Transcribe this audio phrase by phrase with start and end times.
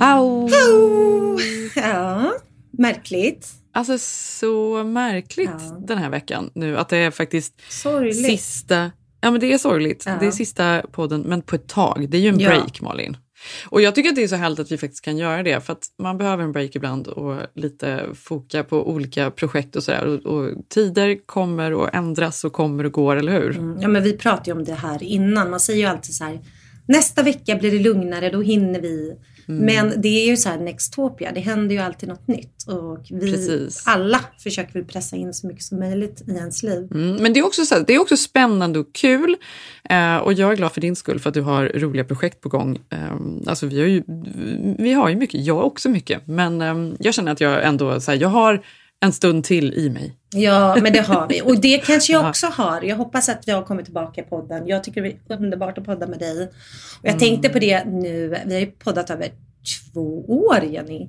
[0.00, 0.48] Au.
[1.76, 2.32] Ja,
[2.78, 3.48] märkligt.
[3.72, 5.76] Alltså så märkligt Ja.
[5.86, 8.26] den här veckan nu att det är faktiskt Sorgligt.
[8.26, 8.90] sista...
[9.20, 10.02] Ja men det är sorgligt.
[10.06, 10.16] Ja.
[10.20, 12.06] Det är sista podden, men på ett tag.
[12.10, 12.48] Det är ju en Ja.
[12.48, 13.16] break Malin.
[13.68, 15.72] Och jag tycker att det är så härligt att vi faktiskt kan göra det för
[15.72, 20.06] att man behöver en break ibland och lite foka på olika projekt och sådär.
[20.06, 23.56] Och, och tider kommer och ändras och kommer och går, eller hur?
[23.58, 25.50] Mm, Ja, men vi pratade ju om det här innan.
[25.50, 26.40] Man säger ju alltid så här.
[26.88, 29.16] Nästa vecka blir det lugnare, då hinner vi.
[29.48, 29.64] Mm.
[29.64, 31.32] Men det är ju så här Nextopia.
[31.32, 32.64] Det händer ju alltid något nytt.
[32.66, 33.82] Och vi Precis.
[33.86, 36.88] alla försöker väl pressa in så mycket som möjligt i ens liv.
[36.94, 39.36] Mm, men det är, också så här, det är också spännande och kul.
[39.90, 42.48] Eh, och jag är glad för din skull för att du har roliga projekt på
[42.48, 42.78] gång.
[42.90, 44.02] Eh, alltså vi, har ju,
[44.78, 46.26] vi har ju mycket, jag också mycket.
[46.26, 48.62] Men eh, jag känner att jag ändå så här, jag har
[49.00, 50.16] en stund till i mig.
[50.34, 51.40] Ja, men det har vi.
[51.42, 52.28] Och det kanske jag Ja.
[52.28, 52.82] också har.
[52.82, 54.66] Jag hoppas att vi har kommit tillbaka i podden.
[54.66, 56.42] Jag tycker det är underbart att podda med dig.
[57.00, 58.36] Och jag tänkte på det nu.
[58.46, 59.28] Vi har ju poddat över
[59.92, 61.08] två år, Jenny.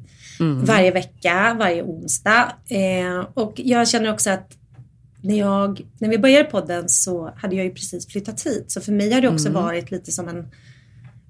[0.66, 2.52] Varje vecka, varje onsdag.
[2.70, 4.52] Eh, och jag känner också att
[5.22, 8.72] när, jag, när vi började podden så hade jag ju precis flyttat hit.
[8.72, 10.48] Så för mig har det också varit lite som en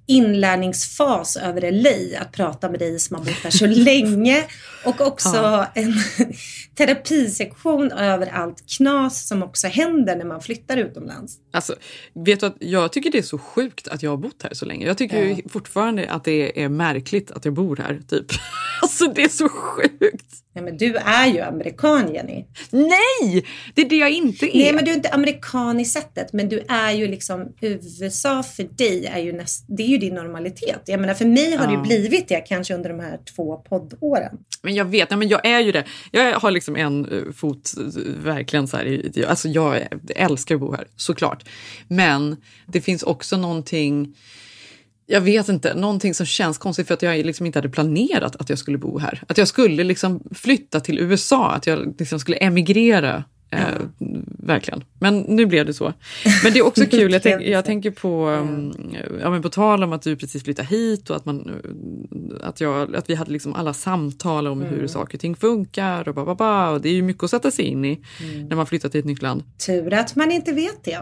[0.05, 2.19] inlärningsfas över LA.
[2.21, 4.43] Att prata med dig som har bott här så länge.
[4.85, 5.71] Och också Ja.
[5.75, 5.93] en
[6.77, 11.33] terapisektion över allt knas som också händer när man flyttar utomlands.
[11.53, 11.75] Alltså,
[12.13, 14.65] vet du att jag tycker det är så sjukt att jag har bott här så
[14.65, 14.85] länge.
[14.85, 18.25] Jag tycker ju fortfarande att det är märkligt att jag bor här, typ.
[18.81, 20.25] Alltså det är så sjukt.
[20.53, 22.45] Ja, men du är ju amerikan, Jenny.
[22.69, 23.45] Nej!
[23.73, 24.59] Det är det jag inte är.
[24.63, 28.63] Nej, men du är inte amerikan i sättet, men du är ju liksom USA för
[28.63, 30.81] dig är ju näst, det är ju din normalitet.
[30.85, 31.83] Jag menar, för mig har det ju Ja.
[31.83, 34.37] blivit det kanske under de här två poddåren.
[34.63, 35.83] Men jag vet, men jag är ju det.
[36.11, 37.83] Jag har liksom en eh, fot eh,
[38.23, 41.43] verkligen så här, i- alltså jag älskar att bo här, såklart.
[41.87, 44.15] Men det finns också någonting,
[45.05, 48.49] jag vet inte, någonting som känns konstigt för att jag liksom inte hade planerat att
[48.49, 49.23] jag skulle bo här.
[49.27, 53.23] Att jag skulle liksom flytta till USA, att jag liksom skulle emigrera.
[53.49, 53.81] Eh,
[54.39, 54.83] verkligen.
[54.99, 55.93] Men nu blev det så.
[56.43, 58.73] Men det är också kul, jag, tänk, jag tänker på, um,
[59.21, 62.61] ja, men på tal om att du precis flyttade hit och att, man, eh, att,
[62.61, 66.25] jag, att vi hade liksom alla samtal om hur saker och ting funkar och, ba,
[66.25, 68.01] ba, ba, och det är ju mycket att sätta sig in i
[68.49, 69.43] när man flyttar till ett nytt land.
[69.65, 71.01] Tur att man inte vet det.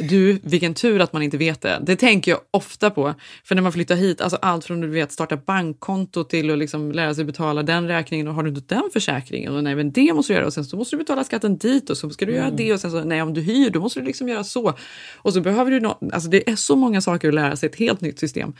[0.00, 1.80] Du, vilken tur att man inte vet det.
[1.82, 3.14] Det tänker jag ofta på.
[3.44, 6.92] För när man flyttar hit, alltså allt från du vet, starta bankkonto till att liksom
[6.92, 10.12] lära sig betala den räkningen och har du inte den försäkringen och nej men det
[10.12, 12.32] måste du göra och sen så måste du betala skatten dit och så ska du
[12.32, 14.74] göra det och sen så nej om du hyr då måste du liksom göra så.
[15.16, 17.76] Och så behöver du nå- alltså det är så många saker att lära sig, ett
[17.76, 18.52] helt nytt system.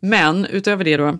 [0.00, 1.18] Men utöver det då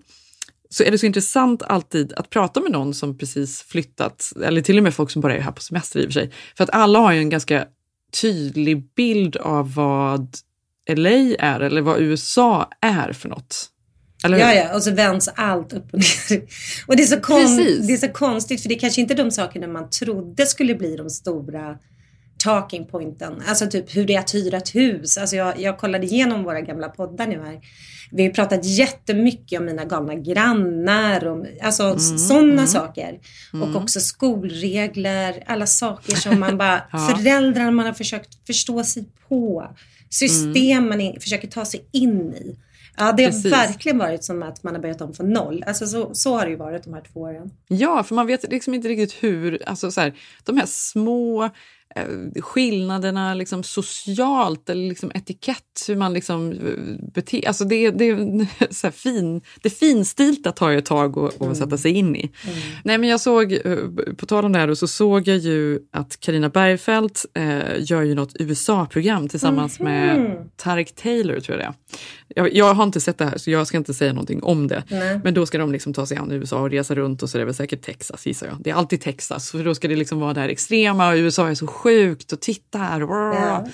[0.71, 4.77] så är det så intressant alltid att prata med någon som precis flyttat, eller till
[4.77, 6.31] och med folk som bara är här på semester i och för sig.
[6.57, 7.67] För att alla har ju en ganska
[8.21, 10.37] tydlig bild av vad
[10.97, 13.71] LA är eller vad USA är för något.
[14.39, 16.43] Ja, ja, och så vänds allt upp och ner.
[16.87, 17.57] Och det är, så kon-
[17.87, 20.97] det är så konstigt för det är kanske inte de sakerna man trodde skulle bli
[20.97, 21.79] de stora
[22.47, 23.43] talking pointen.
[23.49, 25.19] Alltså typ hur det är att hyra ett hus.
[25.19, 27.61] Alltså jag, jag kollade igenom våra gamla poddar nu här.
[28.11, 31.27] Vi har pratat jättemycket om mina galna grannar.
[31.27, 33.19] Om, alltså Mm, sådana saker.
[33.63, 35.43] Och också skolregler.
[35.47, 36.99] Alla saker som man bara, Ja.
[36.99, 39.71] föräldrar man har försökt förstå sig på.
[40.11, 42.57] System man in, försöker ta sig in i.
[42.99, 43.53] Ja, det har Precis.
[43.53, 45.65] verkligen varit som att man har börjat om från noll.
[45.67, 47.51] Alltså så, så har det ju varit de här två åren.
[47.69, 50.13] Ja, för man vet liksom inte riktigt hur, alltså så här,
[50.45, 51.51] de här små
[52.41, 58.47] skillnaderna liksom socialt eller liksom etikett, hur man liksom eh, beter alltså det, det, är
[58.75, 62.31] så fin, det finstilta tar ju ett tag att, att sätta sig in i.
[62.85, 63.77] Nej, men jag såg, eh,
[64.17, 68.03] på tal om det här, då, så såg jag ju att Karina Bergfeldt eh, gör
[68.03, 71.75] ju något USA-program tillsammans med Tarek Taylor, tror jag det är.
[72.29, 74.83] Jag, jag har inte sett det här så jag ska inte säga någonting om det.
[74.89, 75.21] Nej.
[75.25, 77.39] Men då ska de liksom ta sig an USA och resa runt och så är
[77.39, 78.57] det väl säkert Texas gissar jag.
[78.61, 81.49] Det är alltid Texas för då ska det liksom vara det här extrema och USA
[81.49, 83.01] är så sjukt och titta här.
[83.01, 83.67] Ja.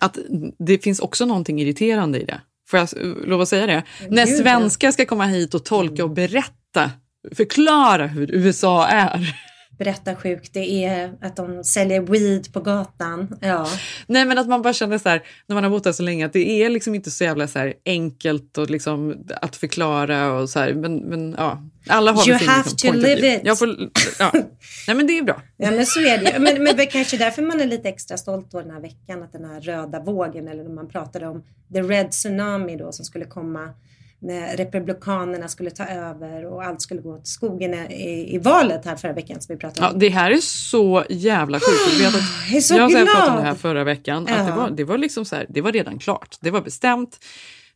[0.00, 0.18] att
[0.58, 2.40] det finns också någonting irriterande i det.
[2.68, 2.88] Får jag
[3.28, 3.82] lov att säga det?
[4.08, 4.42] När Gud, ja.
[4.42, 6.90] svenskar ska komma hit och tolka och berätta,
[7.36, 9.36] förklara hur USA är.
[9.80, 13.38] Berätta sjukt det är att de säljer weed på gatan.
[13.40, 13.68] Ja.
[14.06, 16.26] Nej men att man bara känner så här, när man har bott här så länge,
[16.26, 20.50] att det är liksom inte så jävla så här enkelt och liksom att förklara och
[20.50, 23.40] så här, men, men ja, alla har You sin have liksom, to live it.
[23.44, 23.76] Jag får,
[24.18, 24.32] ja.
[24.86, 25.42] Nej men det är bra.
[25.56, 26.38] Ja men så är det ju.
[26.38, 29.44] Men, men kanske därför man är lite extra stolt då den här veckan att den
[29.44, 31.42] här röda vågen eller när man pratade om
[31.72, 33.74] the red tsunami då som skulle komma
[34.22, 38.96] när republikanerna skulle ta över och allt skulle gå åt skogen i, i valet här
[38.96, 39.98] förra veckan som vi pratade Ja, om.
[39.98, 42.06] det här är så jävla sjukt.
[42.06, 42.14] Att
[42.48, 43.06] Jag är så jag har glad!
[43.06, 44.22] pratat om det här förra veckan.
[44.22, 44.56] Att det, Ja.
[44.56, 46.36] var, det, var liksom så här, det var redan klart.
[46.40, 47.18] Det var bestämt.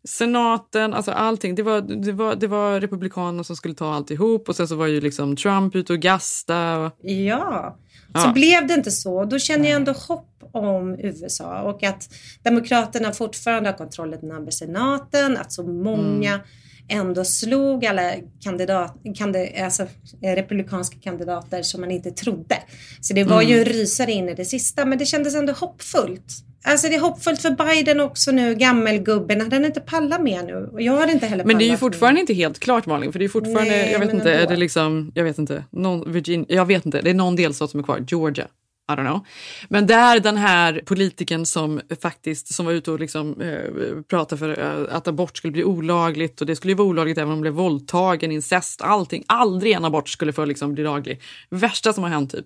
[0.09, 1.55] Senaten, alltså allting.
[1.55, 4.87] Det var, det var, det var republikanerna som skulle ta alltihop och sen så var
[4.87, 6.79] ju liksom Trump ute och gasta.
[6.79, 7.77] Och, Ja,
[8.17, 8.33] så Ja.
[8.33, 9.25] blev det inte så.
[9.25, 12.09] Då känner jag ändå hopp om USA och att
[12.43, 16.47] Demokraterna fortfarande har kontrollen över senaten, att så många Mm.
[16.89, 19.83] ändå slog alla kandidat, kandi, alltså,
[20.23, 22.57] eh, republikanska kandidater som man inte trodde.
[23.01, 23.53] Så det var Mm.
[23.53, 26.33] ju en rysare in i det sista, men det kändes ändå hoppfullt.
[26.67, 29.41] Alltså det är hoppfullt för Biden också nu, gammelgubben.
[29.41, 30.71] Hade han inte pallat mer nu?
[30.73, 33.13] Och jag hade inte heller men det är ju pallat fortfarande inte helt klart Malin.
[33.13, 34.51] För det är fortfarande, Nej, jag vet inte, är ändå.
[34.51, 37.81] det liksom, jag vet inte, någon Virginia, jag vet inte, det är någon delstat som
[37.81, 38.47] är kvar, Georgia.
[38.93, 39.21] I don't know.
[39.69, 44.59] Men där den här politikern som faktiskt som var ute och liksom, eh, pratade för
[44.89, 47.41] eh, att abort skulle bli olagligt och det skulle ju vara olagligt även om de
[47.41, 49.25] blev våldtagen, incest, allting.
[49.27, 51.21] Aldrig en abort skulle få liksom bli laglig.
[51.51, 52.45] Värsta som har hänt typ.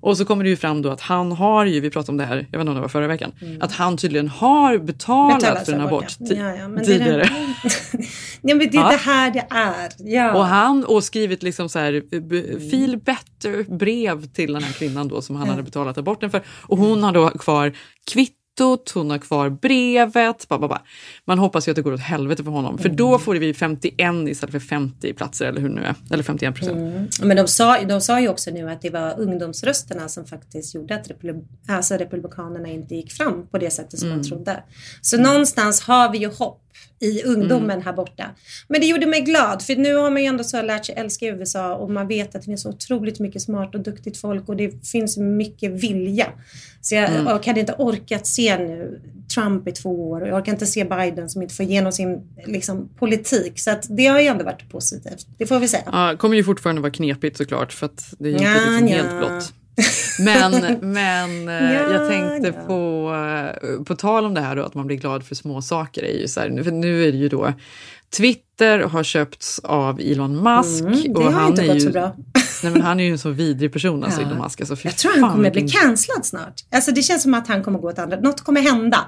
[0.00, 2.24] Och så kommer det ju fram då att han har ju, vi pratade om det
[2.24, 5.64] här, jag vet inte om det var förra veckan, att han tydligen har betalat Betalat
[5.64, 6.48] för en abort abort, ti- ja.
[6.48, 7.28] Ja, ja, men det är tidigare.
[8.46, 8.90] Ja, men det är Ja.
[8.90, 9.88] det här det är.
[9.98, 10.34] Ja.
[10.34, 15.08] Och han och skrivit liksom så här, b- feel better brev till den här kvinnan
[15.08, 16.42] då som han hade betalat aborten för.
[16.46, 17.72] Och hon har då kvar
[18.12, 20.48] kvittot, hon har kvar brevet.
[20.48, 20.78] Ba, ba, ba.
[21.24, 22.78] Man hoppas ju att det går åt helvete för honom.
[22.78, 25.94] För då får vi 51 istället för 50 platser eller hur nu är.
[26.10, 26.78] Eller 51 procent.
[27.22, 30.94] Men de sa, de sa ju också nu att det var ungdomsrösterna som faktiskt gjorde
[30.94, 34.62] att republi- alltså republikanerna inte gick fram på det sättet som man trodde.
[35.00, 36.60] Så någonstans har vi ju hopp
[37.00, 38.30] i ungdomen här borta.
[38.68, 41.26] Men det gjorde mig glad för nu har man ju ändå så lärt sig älska
[41.26, 44.56] USA och man vet att det finns så otroligt mycket smart och duktigt folk och
[44.56, 46.26] det finns mycket vilja.
[46.80, 49.00] Så jag, jag hade inte orkat se nu
[49.34, 52.22] Trump i två år och jag orkar inte se Biden som inte får igenom sin
[52.46, 53.58] liksom, politik.
[53.58, 55.26] Så att det har ju ändå varit positivt.
[55.38, 55.82] Det får vi säga.
[55.86, 58.94] Ja, kommer ju fortfarande vara knepigt såklart för att det är inte Ja, liksom ja.
[58.94, 59.52] helt blått.
[60.18, 60.52] Men,
[60.92, 62.66] men eh, Ja, jag tänkte ja.
[62.66, 66.02] på, eh, på tal om det här då, att man blir glad för små saker.
[66.04, 67.52] Är ju så här, nu- för nu är det ju då
[68.16, 70.80] Twitter har köpts av Elon Musk.
[70.84, 72.16] Mm, det och har han inte är gått ju, så bra.
[72.62, 74.26] Nej, men han är ju en så vidrig person, alltså Ja.
[74.26, 74.60] Elon Musk.
[74.60, 76.54] Alltså, Jag tror han kommer bli cancellad snart.
[76.70, 78.20] Alltså det känns som att han kommer gå åt andra.
[78.20, 78.98] Något kommer hända.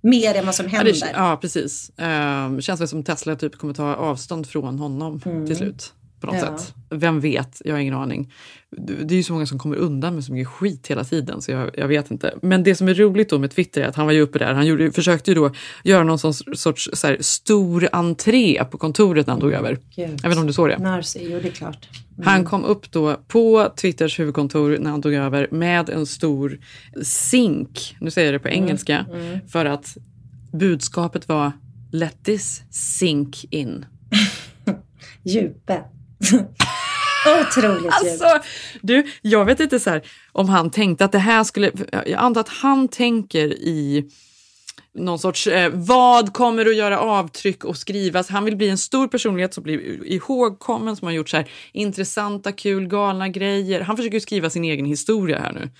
[0.00, 0.92] Mer än vad som Ja, händer.
[0.92, 1.90] det, ja, precis.
[1.96, 5.92] Um, känns väl som Tesla typ kommer ta avstånd från honom till slut.
[6.20, 6.48] På något Mm.
[6.52, 6.58] Ja.
[6.58, 6.74] sätt.
[6.90, 7.62] Vem vet?
[7.64, 8.32] Jag har ingen aning.
[8.76, 11.50] Det är ju så många som kommer undan med så mycket skit hela tiden så
[11.50, 12.34] jag, jag vet inte.
[12.42, 14.54] Men det som är roligt då med Twitter är att han var ju uppe där.
[14.54, 15.50] Han gjorde, försökte ju då
[15.84, 19.72] göra någon sorts, så här, stor entré på kontoret när han tog över.
[19.74, 19.80] Gud.
[19.96, 20.78] Jag vet inte om du såg det?
[20.78, 21.88] Narcy, jo det är klart.
[22.24, 26.58] Han kom upp då på Twitters huvudkontor när han tog över med en stor
[27.02, 29.06] sink, nu säger jag det på engelska,
[29.48, 29.96] för att
[30.52, 31.52] budskapet var
[31.92, 33.84] Let this sink in.
[35.24, 35.82] Djupe.
[37.40, 37.92] Otroligt.
[37.92, 38.48] Alltså,
[38.82, 41.72] du, jag vet inte så här, om han tänkte att det här skulle...
[41.92, 44.10] Jag antar att han tänker i
[44.94, 45.46] någon sorts...
[45.46, 48.28] Eh, vad kommer att göra avtryck och skrivas?
[48.28, 52.52] Han vill bli en stor personlighet som blir ihågkommen, som har gjort så här intressanta,
[52.52, 53.80] kul, galna grejer.
[53.80, 55.70] Han försöker ju skriva sin egen historia här nu.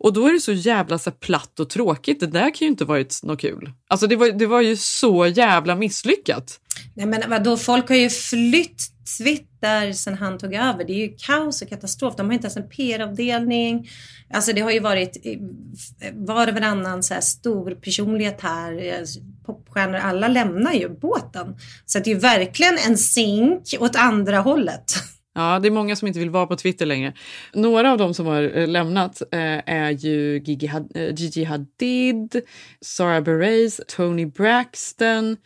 [0.00, 2.20] Och då är det så jävla så platt och tråkigt.
[2.20, 3.72] Det där kan ju inte varit något kul.
[3.88, 6.60] Alltså det var, det var ju så jävla misslyckat.
[6.94, 8.82] Nej men vadå, folk har ju flytt
[9.18, 10.84] Twitter sedan han tog över.
[10.84, 12.14] Det är ju kaos och katastrof.
[12.16, 13.88] De har inte ens en PR-avdelning.
[14.32, 18.72] Alltså det har ju varit eh, eh, var och varannan så här stor personlighet här.
[18.72, 19.04] Eh,
[19.46, 21.56] popstjärnor, alla lämnar ju båten.
[21.86, 24.92] Så det är ju verkligen en sink åt andra hållet.
[25.34, 27.12] Ja, det är många som inte vill vara på Twitter längre.
[27.54, 32.40] Några av dem som har eh, lämnat eh, är ju Gigi, Had- eh, Gigi Hadid,
[32.80, 35.36] Sarah Bareilles, Tony Braxton,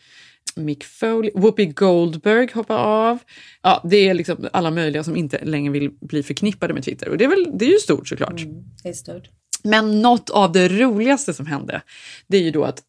[0.55, 3.19] Mick Foley, Whoopi Goldberg hoppar av.
[3.61, 7.09] Ja, det är liksom alla möjliga som inte längre vill bli förknippade med Twitter.
[7.09, 8.41] Och det är, väl, det är ju stort såklart.
[8.83, 9.29] Det är stört.
[9.63, 11.81] Men något av det roligaste som hände,
[12.27, 12.83] det är ju då att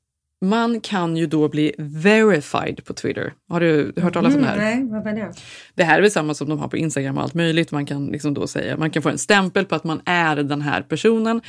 [0.49, 3.33] man kan ju då bli verified på Twitter.
[3.49, 4.57] Har du hört talas om det här?
[4.57, 5.33] Nej, vad var det?
[5.75, 7.73] Det här är väl samma som de har på Instagram och allt möjligt.
[7.73, 10.63] Man kan liksom då säga, man kan få en stämpel på att man är den
[10.63, 11.41] här personen.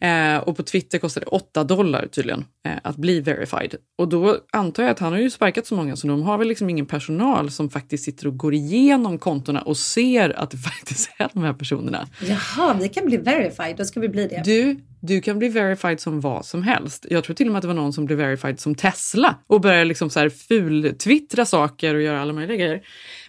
[0.00, 3.74] Eh, och på Twitter kostar det 8 dollar tydligen eh, att bli verified.
[3.98, 6.48] Och då antar jag att han har ju sparkat så många så de har väl
[6.48, 11.10] liksom ingen personal som faktiskt sitter och går igenom kontona och ser att det faktiskt
[11.18, 12.08] är de här personerna.
[12.20, 13.76] Jaha, vi kan bli verified.
[13.76, 14.42] Då ska vi bli det.
[14.44, 17.06] Du, du kan bli verified som vad som helst.
[17.10, 19.60] Jag tror till och med att det var någon som blev verified som Tesla och
[19.60, 22.82] började liksom så här ful-twittra saker och göra alla möjliga grejer.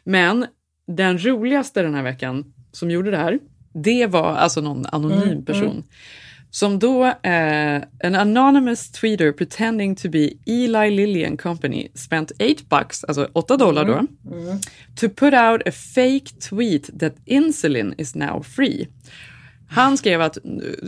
[0.04, 0.46] Men
[0.88, 3.40] den roligaste den här veckan som gjorde det här,
[3.74, 5.84] det var alltså någon anonym person.
[6.54, 12.64] Som då, eh, an anonymous tweeter pretending to be Eli Lilly and Company spent 8
[12.70, 14.08] bucks, alltså 8 dollar då,
[14.96, 18.88] to put out a fake tweet that insulin is now free.
[19.72, 20.38] Han skrev att,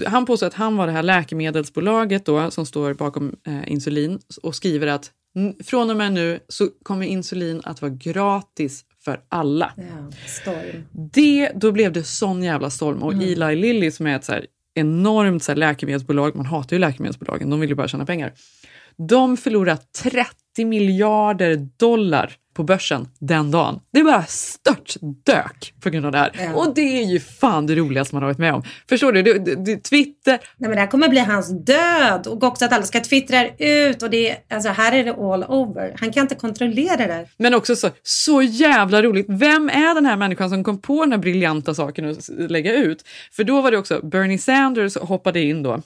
[0.08, 4.56] han påstår att han var det här läkemedelsbolaget då som står bakom eh, insulin och
[4.56, 9.72] skriver att "N- från och med nu så kommer insulin att vara gratis för alla.
[9.78, 10.84] Ja, storm.
[11.14, 14.46] Det, då blev det sån jävla storm och Eli Lilly som är ett så här
[14.76, 18.34] enormt så här läkemedelsbolag, man hatar ju läkemedelsbolagen, de vill ju bara tjäna pengar.
[19.08, 23.80] De förlorar 30 miljarder dollar på börsen den dagen.
[23.94, 24.96] Det bara stört
[25.26, 26.32] dök på grund av det här.
[26.40, 26.54] Ja.
[26.54, 28.64] Och det är ju fan det roligaste man har varit med om.
[28.90, 29.22] Förstår du?
[29.22, 32.74] Det, det, det, Twitter, Nej, men det här kommer bli hans död och också att
[32.74, 35.96] alla ska twittra ut och det är, alltså här är det all over.
[36.00, 37.28] Han kan inte kontrollera det.
[37.38, 39.26] men också så, så jävla roligt.
[39.30, 43.04] Vem är den här människan som kom på den här briljanta saken att lägga ut?
[43.32, 45.82] För då var det också Bernie Sanders hoppade in då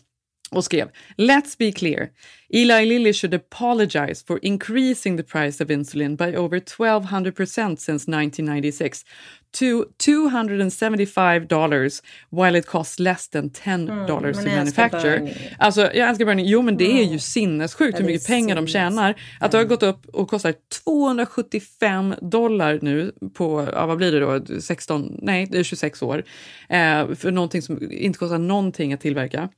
[0.51, 2.09] och skrev “Let's be clear.
[2.53, 9.03] Eli Lilly should apologize for increasing the price of insulin by over 1200% since 1996
[9.59, 15.33] to $275 while it costs less than $10 dollars men to manufacture”.
[15.57, 16.45] Alltså, jag älskar Bernie.
[16.45, 18.71] Jo, men det är ju sinnessjukt Ja, hur mycket pengar de sinnes.
[18.71, 19.15] tjänar.
[19.39, 20.53] Att det har gått upp och kostar
[20.85, 26.23] 275 dollar nu på, ja, vad blir det då, 16, nej det är 26 år.
[26.69, 29.49] Eh, för någonting som inte kostar någonting att tillverka.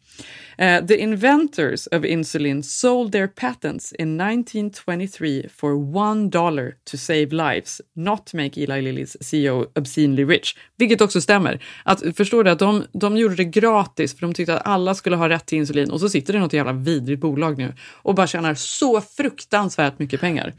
[0.57, 7.25] Eh, the inventors of insulin sold their patents in 1923 for one dollar to save
[7.25, 10.55] lives, not make Eli Lillys CEO obscenely rich.
[10.77, 11.63] Vilket också stämmer.
[11.83, 15.15] Att, förstår du att de, de gjorde det gratis för de tyckte att alla skulle
[15.15, 18.27] ha rätt till insulin och så sitter det något jävla vidrigt bolag nu och bara
[18.27, 20.53] tjänar så fruktansvärt mycket pengar.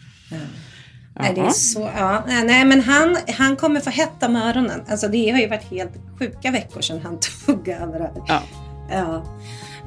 [1.20, 2.24] Nej, det är så, ja.
[2.26, 4.80] Nej, men han, han kommer få hetta med öronen.
[4.88, 8.22] Alltså det har ju varit helt sjuka veckor sedan han tog över det här.
[8.26, 8.42] Ja.
[8.90, 9.24] Ja.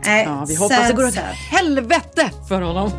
[0.06, 1.16] Nej, Ja, vi hoppas det går åt
[1.52, 2.92] helvete för honom.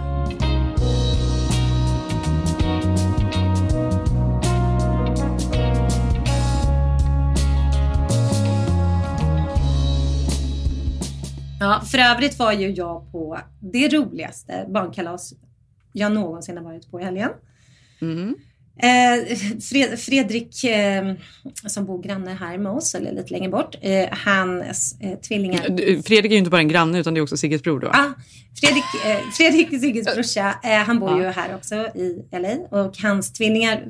[11.61, 15.34] Ja, för övrigt var ju jag på det roligaste barnkalas
[15.92, 17.30] jag någonsin har varit på i helgen.
[18.00, 18.37] Mhm.
[18.76, 21.14] Eh, Fred, Fredrik, eh,
[21.66, 24.96] som bor granne här med oss, eller lite längre bort, eh, hans
[25.28, 25.62] tvillingar
[26.02, 27.88] Fredrik är ju inte bara en granne utan det är också Sigges bror då.
[27.88, 28.12] Ah,
[28.61, 28.84] Fredrik,
[29.37, 30.54] Fredrik Sigges brorsa,
[30.87, 33.84] han bor ju här också i LA och hans tvillingar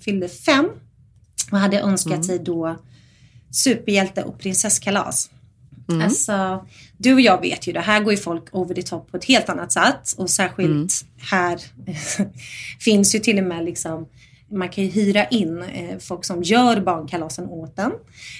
[0.00, 0.68] fyllde fem
[1.52, 2.76] och hade önskat sig då
[3.50, 5.30] superhjälte och prinsesskalas.
[6.02, 6.66] Alltså,
[6.96, 9.24] du och jag vet ju det här går ju folk over the top på ett
[9.24, 10.92] helt annat sätt och särskilt
[11.30, 11.60] här
[12.80, 14.06] finns ju till och med liksom
[14.52, 17.92] man kan ju hyra in eh, folk som gör barnkalasen åt en.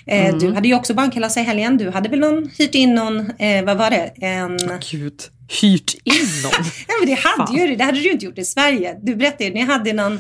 [0.07, 1.77] Eh, Du hade ju också barnkalas i helgen.
[1.77, 4.13] Du hade väl någon, hyrt in någon, eh, vad var det?
[4.17, 4.59] En...
[4.91, 5.21] Gud,
[5.61, 6.67] hyrt in någon.
[6.89, 7.57] Ja, men det hade Fan.
[7.57, 7.77] ju det.
[7.77, 8.99] Det hade du ju inte gjort i Sverige.
[9.03, 10.19] Du berättade ju, ni hade någon...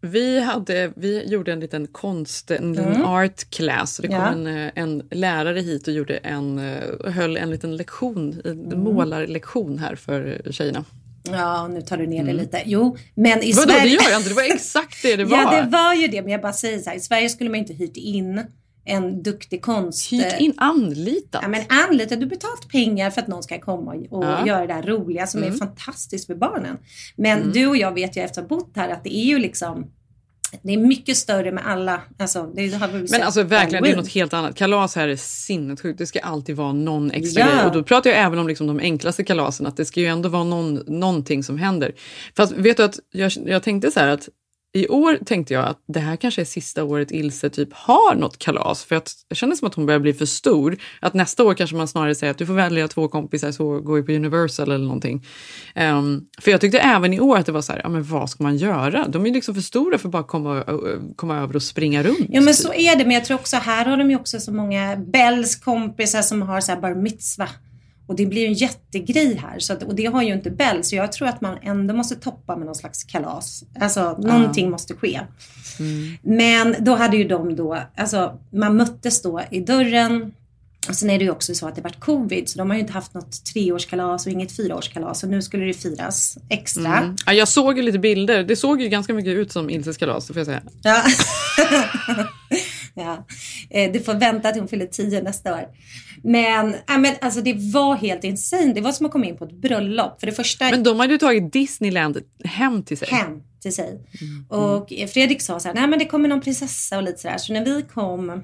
[0.00, 3.96] Vi, hade, vi gjorde en liten konst, en liten art class.
[3.96, 4.32] Det kom Ja.
[4.32, 9.78] en, eh, en lärare hit och gjorde en, eh, höll en liten lektion, en målarlektion
[9.78, 10.84] här för tjejerna.
[11.30, 12.62] Ja, nu tar du ner det lite.
[12.66, 13.82] Jo, men i Vadå, Sverige...
[13.82, 14.28] det gör jag inte.
[14.28, 15.38] Det var exakt det det var.
[15.54, 16.22] Ja, det var ju det.
[16.22, 18.42] Men jag bara säger så här, i Sverige skulle man inte hyrt in
[18.88, 20.12] en duktig konst...
[20.12, 21.42] Hyrt in, anlitat.
[21.42, 24.34] Ja, men anlita, du betalt pengar för att någon ska komma och Ja.
[24.36, 24.46] Mm.
[24.46, 26.76] göra det där roliga som är fantastiskt för barnen.
[27.16, 29.38] Men du och jag vet ju efter att ha bott här att det är ju
[29.38, 29.86] liksom
[30.62, 32.02] det är mycket större med alla.
[32.18, 34.56] Alltså, det har vi Men alltså verkligen, det är något helt annat.
[34.56, 35.98] Kalas här är sinnessjukt.
[35.98, 37.46] Det ska alltid vara någon extra Ja.
[37.46, 37.66] grej.
[37.66, 40.28] Och då pratar jag även om liksom de enklaste kalasen, att det ska ju ändå
[40.28, 41.92] vara någon, någonting som händer.
[42.36, 44.28] Fast vet du att jag, jag tänkte så här att
[44.78, 48.38] i år tänkte jag att det här kanske är sista året Ilse typ har något
[48.38, 48.84] kalas.
[48.84, 50.76] För att det kändes som att hon börjar bli för stor.
[51.00, 53.96] Att nästa år kanske man snarare säger att du får välja två kompisar så går
[53.96, 55.26] vi på Universal eller någonting.
[55.76, 58.30] Um, för jag tyckte även i år att det var så här, ja men vad
[58.30, 59.08] ska man göra?
[59.08, 60.64] De är liksom för stora för att bara komma,
[61.16, 62.26] komma över och springa runt.
[62.28, 63.04] Ja men så är det.
[63.04, 66.60] Men jag tror också här har de ju också så många Bells kompisar som har
[66.60, 67.48] så här bar mitzva.
[68.08, 69.58] Och det blir en jättegrej här.
[69.58, 70.84] Så att, och det har ju inte Bell.
[70.84, 73.64] Så jag tror att man ändå måste toppa med någon slags kalas.
[73.80, 75.20] Alltså någonting måste ske.
[76.22, 80.32] Men då hade ju de då, alltså man möttes då i dörren.
[80.88, 82.48] Och sen är det ju också så att det varit covid.
[82.48, 85.20] Så de har ju inte haft något treårskalas och inget fyraårskalas.
[85.20, 86.98] Så nu skulle det firas extra.
[86.98, 87.16] Mm.
[87.26, 88.44] Ja, jag såg ju lite bilder.
[88.44, 90.62] Det såg ju ganska mycket ut som Ilses kalas, får jag säga.
[90.82, 91.02] Ja.
[92.98, 93.26] ja.
[93.70, 95.64] Eh, Du får vänta till hon fyller tio nästa år.
[96.22, 98.72] Men, ja, men alltså det var helt insane.
[98.72, 100.20] Det var som att komma in på ett bröllop.
[100.20, 103.08] För det första Men de hade ju tagit Disneyland hem till sig.
[103.08, 104.00] hem till sig.
[104.48, 107.38] Och Fredrik sa så här, nej men det kommer någon prinsessa och lite sådär.
[107.38, 108.42] Så när vi kom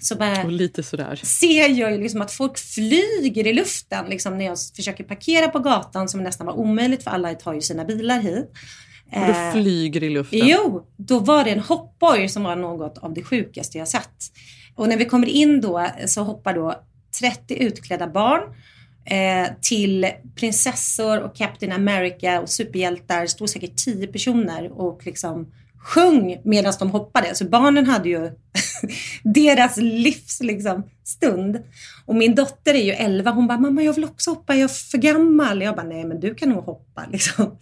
[0.00, 1.20] så bara Och lite sådär.
[1.24, 5.58] ser jag ju liksom att folk flyger i luften liksom när jag försöker parkera på
[5.58, 8.50] gatan som nästan var omöjligt för alla tar ju sina bilar hit.
[9.14, 10.40] Och du Eh, flyger i luften.
[10.42, 14.32] Jo, då var det en hoppborg som var något av det sjukaste jag sett.
[14.74, 16.82] Och när vi kommer in då så hoppar då
[17.20, 18.42] 30 utklädda barn
[19.04, 23.26] eh, till prinsessor och Captain America och superhjältar.
[23.26, 25.52] stod säkert 10 personer och liksom
[25.82, 27.34] sjöng medan de hoppade.
[27.34, 28.30] Så barnen hade ju
[29.22, 31.62] deras livs liksom, stund.
[32.06, 33.30] Och min dotter är ju 11.
[33.30, 35.62] Hon bara, mamma jag vill också hoppa, jag är för gammal.
[35.62, 37.58] Jag bara, nej men du kan nog hoppa liksom.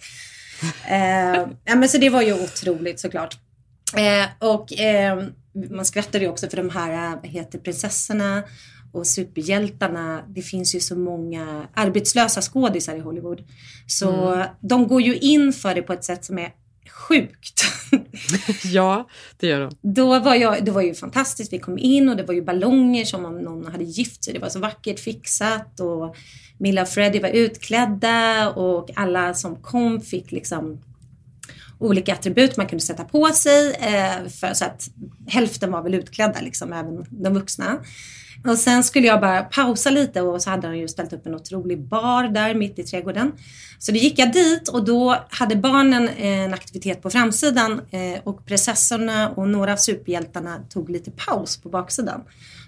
[0.88, 3.38] Eh, ja, men så det var ju otroligt såklart.
[3.96, 5.24] Eh, och eh,
[5.70, 8.42] man skrattade ju också för de här eh, vad heter prinsessorna
[8.92, 10.22] och superhjältarna.
[10.28, 13.44] Det finns ju så många arbetslösa skådisar i Hollywood.
[13.86, 16.52] Så de går ju in för det på ett sätt som är
[16.92, 17.64] sjukt.
[18.64, 19.94] Ja, det gör de.
[19.94, 21.52] Då var jag, det var ju fantastiskt.
[21.52, 24.34] Vi kom in och det var ju ballonger som om någon hade gift sig.
[24.34, 26.16] Det var så vackert fixat och
[26.58, 30.80] Milla och Freddie var utklädda och alla som kom fick liksom
[31.80, 33.74] olika attribut man kunde sätta på sig.
[33.74, 34.90] Eh, för, så att
[35.26, 37.78] hälften var väl utklädda, liksom, även de vuxna.
[38.44, 41.34] Och sen skulle jag bara pausa lite och så hade de ju ställt upp en
[41.34, 43.32] otrolig bar där mitt i trädgården.
[43.78, 48.20] Så då gick jag dit och då hade barnen eh, en aktivitet på framsidan eh,
[48.24, 52.20] och prinsessorna och några av superhjältarna tog lite paus på baksidan.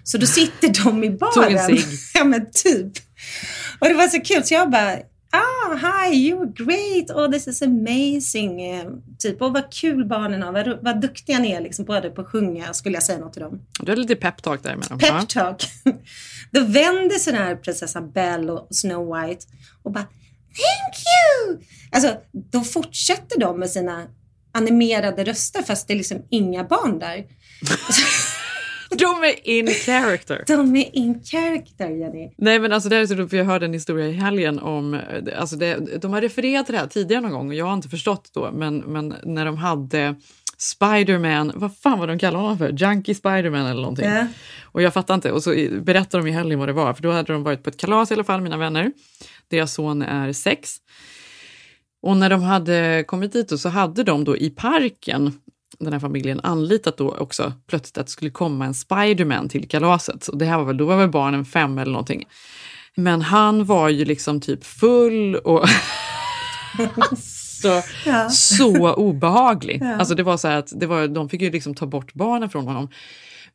[0.03, 1.33] Så då sitter de i baren.
[1.33, 1.85] Tog en cigg.
[2.13, 2.91] ja men typ.
[3.79, 4.97] Och det var så kul så jag bara
[5.35, 7.11] Ah, hi, you were great.
[7.11, 8.61] Oh, this is amazing.
[8.61, 8.85] Eh,
[9.19, 10.51] typ, och vad kul barnen har.
[10.51, 13.41] Vad, vad duktiga ni är liksom, både på att sjunga, skulle jag säga något till
[13.41, 13.61] dem.
[13.79, 14.99] Du har lite peptalk där med dem.
[15.01, 15.19] Ja.
[15.19, 15.63] Pep talk.
[16.51, 19.45] Då vänder sig den här prinsessan Belle och Snow White
[19.83, 20.05] och bara
[20.53, 21.63] Thank you!
[21.91, 24.07] Alltså, då fortsätter de med sina
[24.51, 27.17] animerade röster fast det är liksom inga barn där.
[28.99, 30.43] De är in character.
[30.47, 32.31] De är in character, Jenny.
[32.37, 34.99] Nej men alltså det är så roligt för jag hörde en historia i helgen om,
[35.37, 37.89] alltså det, de har refererat till det här tidigare någon gång och jag har inte
[37.89, 40.15] förstått då men, men när de hade
[40.57, 42.71] Spiderman, vad fan var de kallade honom för?
[42.71, 44.09] Junkie Spiderman eller någonting.
[44.09, 44.27] Ja.
[44.63, 45.49] Och jag fattar inte och så
[45.81, 48.11] berättade de i helgen vad det var för då hade de varit på ett kalas
[48.11, 48.91] i alla fall, mina vänner.
[49.47, 50.77] Deras son är sex.
[52.01, 55.31] Och när de hade kommit dit så hade de då i parken
[55.79, 60.27] den här familjen anlitat då också plötsligt att det skulle komma en Spiderman till kalaset.
[60.27, 62.23] Och det här var väl, då var väl barnen fem eller någonting.
[62.95, 65.65] Men han var ju liksom typ full och
[67.61, 68.29] så, Ja.
[68.29, 69.83] så obehaglig.
[69.83, 72.67] Alltså det var så att det var, de fick ju liksom ta bort barnen från
[72.67, 72.89] honom.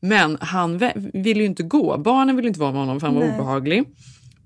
[0.00, 0.78] Men han
[1.12, 1.98] ville ju inte gå.
[1.98, 3.34] Barnen ville inte vara med honom för han var Nej.
[3.34, 3.84] obehaglig.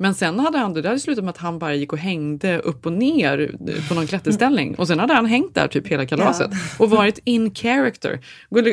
[0.03, 2.87] Men sen hade han, det hade slutat med att han bara gick och hängde upp
[2.87, 3.55] och ner
[3.89, 4.75] på någon klätterställning.
[4.75, 8.21] Och sen hade han hängt där typ hela kalaset och varit in character.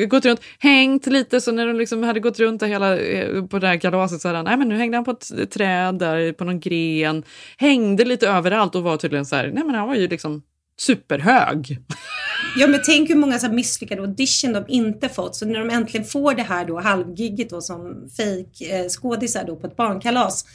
[0.08, 3.60] Gått- runt, hängt lite, så när de liksom hade gått runt där hela, eh, på
[3.60, 6.34] det här kalaset så hade han, nej men nu hängde han på ett träd där,
[6.34, 7.24] på någon gren.
[7.58, 10.42] Hängde lite överallt och var tydligen så här, nej men han var ju liksom
[10.80, 11.80] superhög.
[12.60, 15.36] Ja men tänk hur många så här misslyckade audition de inte fått.
[15.36, 18.86] Så när de äntligen får det här då halvgigget då som fake
[19.40, 20.46] eh, då på ett barnkalas.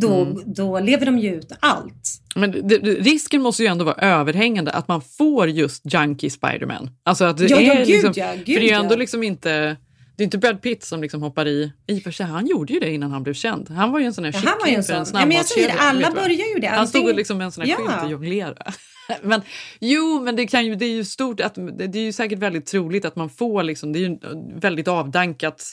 [0.00, 2.20] Då, då lever de ju ut allt.
[2.34, 6.90] Men det, det, risken måste ju ändå vara överhängande att man får just Junkie Spiderman.
[7.02, 8.98] Alltså att det Ja, ja, är gud, liksom, ja, gud, för det är ändå ja.
[8.98, 9.76] liksom inte
[10.18, 11.72] det är inte Brad Pitt som liksom hoppar i.
[11.86, 13.70] I för sig, han gjorde ju det innan han blev känd.
[13.70, 14.92] Han var ju en sån här Ja, en kyckling för.
[14.92, 16.14] Ja, det, snabbmatskedja, alla du vad?
[16.14, 16.66] börjar ju det.
[16.66, 17.76] Han stod Antingen- liksom med en sån här Ja.
[17.76, 18.72] skylt och jonglerade.
[19.22, 19.40] men,
[19.80, 21.40] jo, men det, kan ju, det är ju stort.
[21.40, 23.62] Att, det det är ju säkert väldigt troligt att man får...
[23.62, 24.18] Liksom, det är ju
[24.60, 25.64] väldigt avdankat.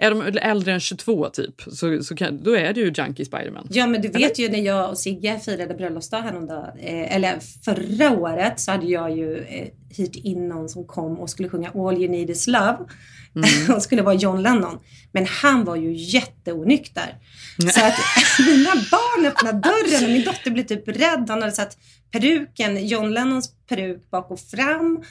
[0.00, 3.66] Är de äldre än 22 typ, så, så kan, då är det ju Junkie Spiderman.
[3.70, 8.10] Ja men du vet ju när jag och Sigge firade bröllopsdag häromdagen, eh, eller förra
[8.10, 11.96] året så hade jag ju eh, hyrt in någon som kom och skulle sjunga All
[11.96, 12.78] you need is love.
[13.74, 14.78] och skulle vara John Lennon.
[15.12, 17.14] Men han var ju jätteonykter.
[17.58, 17.94] Så att
[18.46, 21.26] mina barn öppnade dörren och min dotter blev typ rädd.
[21.28, 21.76] Han hade satt
[22.10, 25.02] peruken, John Lennons peruk bak och fram.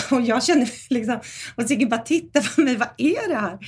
[0.10, 1.20] Och jag kände mig liksom,
[1.56, 3.58] och Sigge bara tittade på mig, vad är det här?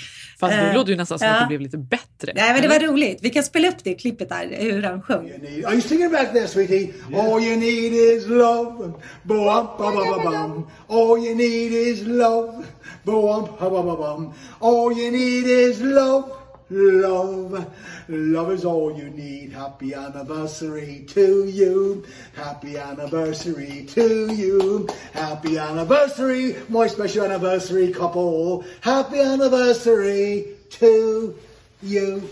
[0.40, 1.34] Fast då Eh, låter det ju nästan som ja.
[1.34, 2.32] att det blev lite bättre.
[2.34, 3.18] Nej men det var roligt.
[3.22, 5.24] Vi kan spela upp det klippet där, hur han sjöng.
[5.26, 5.64] need.
[5.64, 6.92] Are you singing back there, sweetie?
[7.14, 8.92] All you need is love.
[9.22, 10.66] Boom, ba ba ba bum.
[10.88, 12.64] All you need is love.
[13.04, 14.32] Bum.
[14.60, 16.22] All you need is love.
[16.70, 17.66] Love.
[18.08, 19.52] Love is all you need.
[19.52, 22.04] Happy anniversary to you.
[22.34, 24.88] Happy anniversary to you.
[25.12, 28.64] Happy anniversary, my special anniversary couple.
[28.80, 31.34] Happy anniversary to
[31.82, 32.22] you.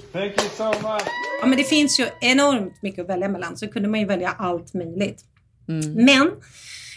[1.40, 4.30] Ja, men det finns ju enormt mycket att välja mellan så kunde man ju välja
[4.38, 5.24] allt möjligt.
[5.96, 6.30] Men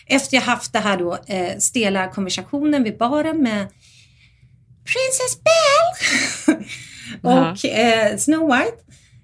[0.06, 3.68] efter jag haft det här då eh, stela konversationen vid baren med
[4.86, 6.64] Princess Belle
[7.22, 8.78] och eh, Snow White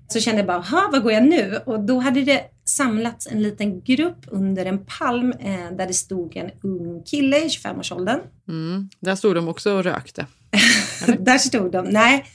[0.08, 1.60] så kände jag bara, "Ha, vad går jag nu?
[1.65, 6.36] Och då hade det samlats en liten grupp under en palm eh, där det stod
[6.36, 8.20] en ung kille i 25-årsåldern.
[8.48, 8.89] Mm.
[9.00, 10.26] Där stod de också och rökte.
[11.20, 11.86] Där stod de.
[11.86, 12.26] Nej,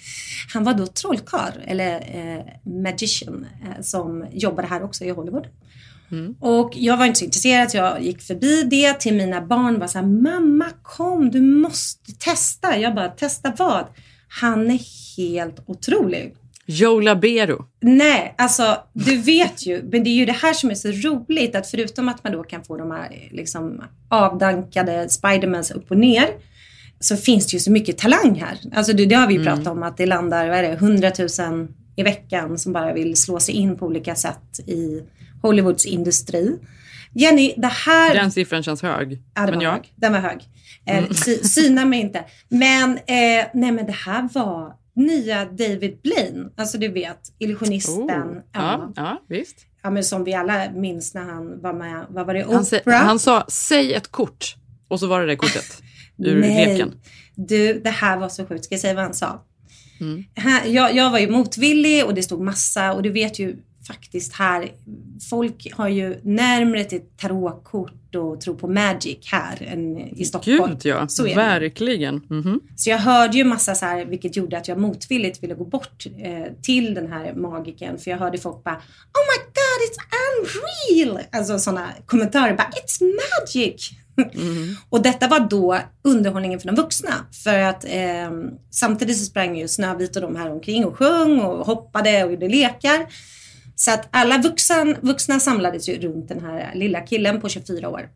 [0.53, 5.47] han var då trollkarl eller eh, magician eh, som jobbade här också i Hollywood.
[6.41, 9.87] Och jag var inte så intresserad så jag gick förbi det till mina barn var
[9.87, 12.79] så här, mamma kom du måste testa.
[12.79, 13.87] Jag bara, testa vad?
[14.29, 14.81] Han är
[15.17, 16.35] helt otrolig.
[16.67, 17.65] Joe Labero.
[17.81, 21.57] Nej, alltså du vet ju, men det är ju det här som är så roligt
[21.57, 26.29] att förutom att man då kan få de här liksom avdankade Spidermans upp och ner
[27.01, 28.59] så finns det ju så mycket talang här.
[28.75, 31.11] Alltså det, det har vi ju pratat om att det landar, vad är det, 100
[31.19, 35.03] 000 i veckan som bara vill slå sig in på olika sätt i
[35.43, 36.59] Hollywoods industri.
[37.13, 38.15] Jenny, det här...
[38.15, 39.23] Den siffran känns hög.
[39.35, 39.93] Ja, den Men var ja, hög.
[39.97, 40.45] Den var hög.
[40.87, 42.25] Eh, sy, syna mig inte.
[42.49, 46.51] Men, eh, nej, men det här var nya David Blaine.
[46.57, 48.11] Alltså du vet, illusionisten.
[48.11, 48.37] oh.
[48.53, 49.57] ja, ja, visst.
[49.83, 52.81] ja, men som vi alla minns när han var med, vad var det, Han, sä-
[52.81, 53.05] Oprah?
[53.05, 54.57] han sa säg ett kort
[54.89, 55.83] och så var det det kortet
[56.19, 56.67] ur Nej.
[56.67, 56.93] leken.
[57.35, 58.65] Du, det här var så sjukt.
[58.65, 59.43] Ska jag säga vad han sa?
[60.01, 60.25] Mm.
[60.35, 63.57] Här, jag, jag var ju motvillig och det stod massa och du vet ju
[63.87, 64.73] faktiskt här,
[65.31, 70.71] folk har ju närmare till tarotkort och tror på magic här än i Stockholm.
[70.71, 72.15] Gud ja, Så verkligen.
[72.31, 72.61] Mhm.
[72.77, 76.07] Så jag hörde ju massa så här, vilket gjorde att jag motvilligt ville gå bort
[76.19, 77.99] eh, till den här magiken.
[77.99, 81.25] För jag hörde folk bara Oh my god, it's unreal!
[81.33, 83.91] Alltså sådana kommentarer bara It's magic!
[84.91, 87.15] Och detta var då underhållningen för de vuxna.
[87.45, 88.31] För att eh,
[88.71, 92.49] samtidigt så sprang ju Snövit och de här omkring och sjöng och hoppade och gjorde
[92.49, 93.07] lekar.
[93.79, 98.09] Så att alla vuxen, vuxna samlades ju runt den här lilla killen på 24 år.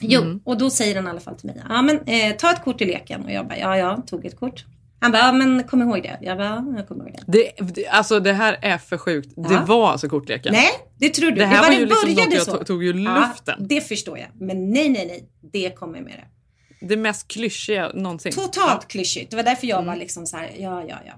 [0.00, 2.62] Jo, och då säger han i alla fall till mig, ja men eh, ta ett
[2.64, 3.24] kort i leken.
[3.24, 4.64] Och jag bara, ja ja, tog ett kort.
[5.00, 6.18] Han bara, ja men kom ihåg det.
[6.22, 7.32] Jag bara, ja, jag kommer ihåg det.
[7.58, 9.32] Det, det, alltså det här är för sjukt.
[9.36, 9.64] Det Ja.
[9.66, 10.52] var alltså kortleken.
[10.52, 11.36] Nej, det tror du.
[11.36, 12.64] Det här var, var det ju liksom började något jag så.
[12.64, 13.54] tog- ur luften.
[13.58, 14.28] Ja, det förstår jag.
[14.34, 15.28] Men nej, nej, nej.
[15.52, 16.86] Det kommer med det.
[16.86, 18.32] Det mest klyschiga någonsin.
[18.32, 19.30] Totalt klyschigt.
[19.30, 21.12] Det var därför jag var liksom så här, ja, ja, ja.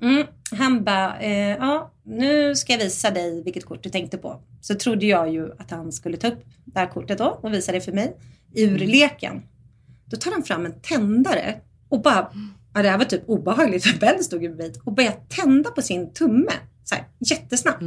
[0.00, 0.26] Mm.
[0.50, 4.42] Han bara, eh, ja, nu ska jag visa dig vilket kort du tänkte på.
[4.60, 7.72] Så trodde jag ju att han skulle ta upp det här kortet då och visa
[7.72, 8.16] det för mig
[8.54, 9.42] ur leken.
[10.04, 12.32] Då tar han fram en tändare och bara,
[12.74, 15.82] ja, det här var typ obehagligt för Ben stod ju bredvid och började tända på
[15.82, 16.52] sin tumme.
[16.84, 17.82] Så här, jättesnabbt.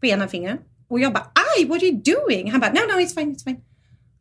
[0.00, 0.60] På ena fingret.
[0.88, 2.50] Och jag bara, aj, what are you doing?
[2.50, 3.60] Han bara, no, no, it's fine, it's fine.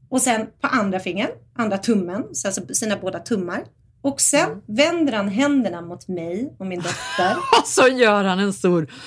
[0.10, 3.64] Och sen på andra fingern, andra tummen, så alltså sina båda tummar.
[4.02, 7.38] Och sen vänder han händerna mot mig och min dotter.
[7.62, 8.88] Och så gör han en stor...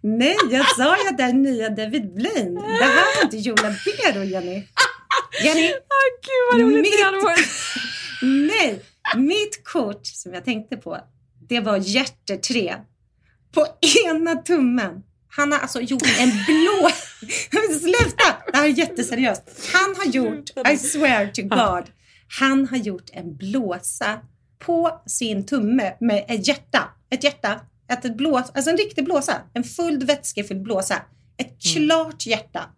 [0.00, 2.54] Nej, jag sa ju att det är nya David Blaine.
[2.54, 4.62] Det här är inte Joe Labero, Jenny.
[5.44, 7.48] Jenny, Ah, gud vad roligt det hade Mitt- varit.
[8.22, 8.82] nej.
[9.16, 10.98] Mitt kort som jag tänkte på,
[11.48, 12.76] det var hjärtetre.
[13.54, 13.66] På
[14.06, 15.02] ena tummen.
[15.36, 16.90] Han har alltså gjort en blå...
[17.80, 18.36] Sluta!
[18.52, 19.42] Det här är jätteseriöst.
[19.72, 21.90] Han har gjort, I swear to God,
[22.38, 24.20] han har gjort en blåsa
[24.58, 26.88] på sin tumme med ett hjärta.
[27.10, 27.60] Ett hjärta.
[27.88, 29.42] Ett ett blås, alltså en riktig blåsa.
[29.54, 31.02] En fullt vätskefylld blåsa.
[31.36, 32.68] Ett klart hjärta.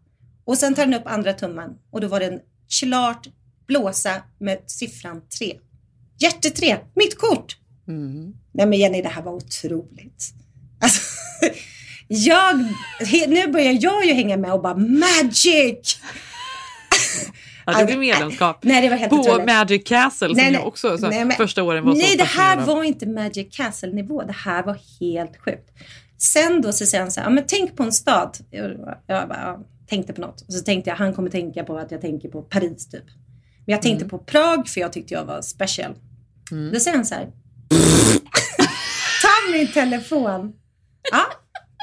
[0.45, 2.41] Och sen tar den upp andra tummen och då var det en
[2.81, 3.27] klart
[3.67, 5.59] blåsa med siffran 3.
[6.19, 7.57] Hjärtetre, mitt kort!
[8.53, 10.25] Nej men Jenny, det här var otroligt.
[10.81, 11.01] Alltså,
[12.09, 12.57] jag,
[13.29, 16.01] nu börjar jag ju hänga med och bara magic!
[17.67, 18.59] Ja, det blir medlemskap.
[18.63, 19.47] Nej, det var helt På otroligt.
[19.47, 22.57] Magic Castle som jag också så, Nej, men- första åren var så Nej, det här
[22.67, 24.23] var inte Magic Castle-nivå.
[24.23, 25.71] Det här var helt sjukt.
[26.19, 28.39] Sen då så säger han så här, ja, men tänk på en stad.
[28.51, 28.71] Jag,
[29.07, 30.41] jag bara, ja, tänkte på något.
[30.41, 33.05] Och så tänkte jag, han kommer tänka på att jag tänker på Paris typ.
[33.67, 35.95] Men jag tänkte på Prag för jag tyckte jag var special.
[36.73, 37.25] Då säger han så här.
[39.23, 40.53] Ta min telefon.
[41.13, 41.25] Ja,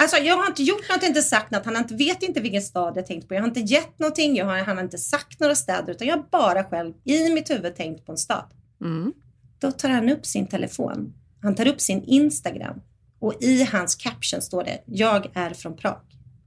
[0.03, 1.65] Alltså jag har inte gjort något, inte sagt något.
[1.65, 3.33] Han inte, vet inte vilken stad jag tänkt på.
[3.33, 4.35] Jag har inte gett någonting.
[4.35, 5.91] Jag har, han har inte sagt några städer.
[5.91, 8.45] Utan jag har bara själv i mitt huvud tänkt på en stad.
[8.81, 9.13] Mm.
[9.59, 11.13] Då tar han upp sin telefon.
[11.41, 12.81] Han tar upp sin Instagram.
[13.19, 16.01] Och i hans caption står det Jag är från Prag.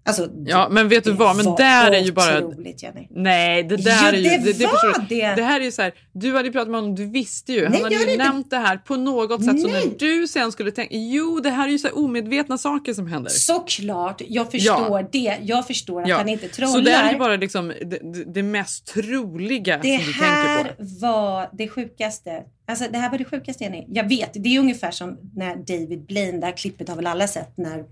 [0.06, 1.36] Alltså, Ja, men vet du det vad?
[1.36, 2.44] Men var där är ju bara...
[2.44, 3.06] Otroligt Jenny.
[3.10, 4.52] Nej, det där Jo, är ju...
[4.52, 5.14] det var förstår du.
[5.16, 5.34] det.
[5.36, 7.62] Det här är ju så här, du hade ju pratat med honom, du visste ju.
[7.62, 9.60] Han Nej, hade jag ju hade inte- nämnt det här på något sätt.
[9.60, 9.82] Så Nej.
[9.86, 13.06] när du sen skulle tänka, jo det här är ju så här omedvetna saker som
[13.06, 13.30] händer.
[13.30, 15.38] Såklart, jag förstår det.
[15.42, 16.72] Jag förstår att han inte trollar.
[16.72, 20.56] Så det är ju bara liksom det, det, det mest troliga Det som du här
[20.64, 20.84] tänker på.
[21.00, 22.42] var det sjukaste.
[22.68, 23.84] Alltså det här var det sjukaste Jenny.
[23.88, 27.28] Jag vet, det är ungefär som när David Blaine, det här klippet har väl alla
[27.28, 27.84] sett, när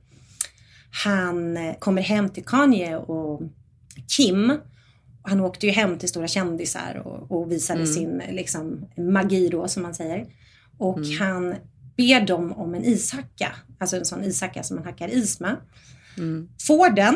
[1.05, 3.43] han eh, kommer hem till Kanye och
[4.17, 4.53] Kim.
[5.23, 7.93] Han åkte ju hem till stora kändisar och, och visade Mm.
[7.93, 10.27] sin liksom, magi då som man säger.
[10.79, 11.19] Och Mm.
[11.21, 11.55] han
[11.97, 15.57] ber dem om en ishacka, alltså en sån ishacka som man hackar is med.
[16.19, 16.49] Mm.
[16.67, 17.15] Får den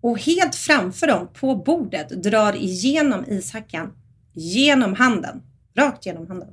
[0.00, 3.92] och helt framför dem på bordet drar igenom ishackan
[4.32, 5.42] genom handen.
[5.76, 6.48] Rakt genom handen.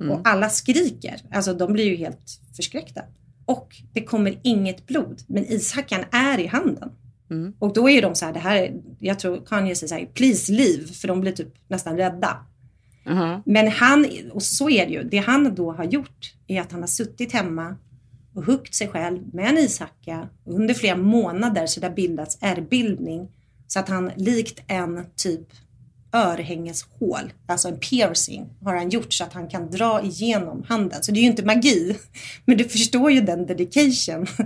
[0.00, 0.12] Mm.
[0.12, 1.20] Och alla skriker.
[1.32, 3.02] Alltså de blir ju helt förskräckta.
[3.46, 5.22] Och det kommer inget blod.
[5.26, 6.90] Men ishackan är i handen.
[7.30, 7.52] Mm.
[7.58, 9.94] Och då är ju de så här, det här är, jag tror Kanye säger så
[9.94, 10.86] här, please leave.
[10.86, 12.46] För de blir typ nästan rädda.
[13.08, 13.42] Aha.
[13.46, 16.80] Men han, och så är det ju, det han då har gjort är att han
[16.80, 17.76] har suttit hemma
[18.34, 23.28] och huggit sig själv med en ishacka under flera månader så det har bildats ärrbildning.
[23.66, 25.48] Så att han likt en typ
[26.16, 31.02] örhängeshål, alltså en piercing, har han gjort så att han kan dra igenom handen.
[31.02, 31.96] Så det är ju inte magi,
[32.44, 34.26] men du förstår ju den dedication.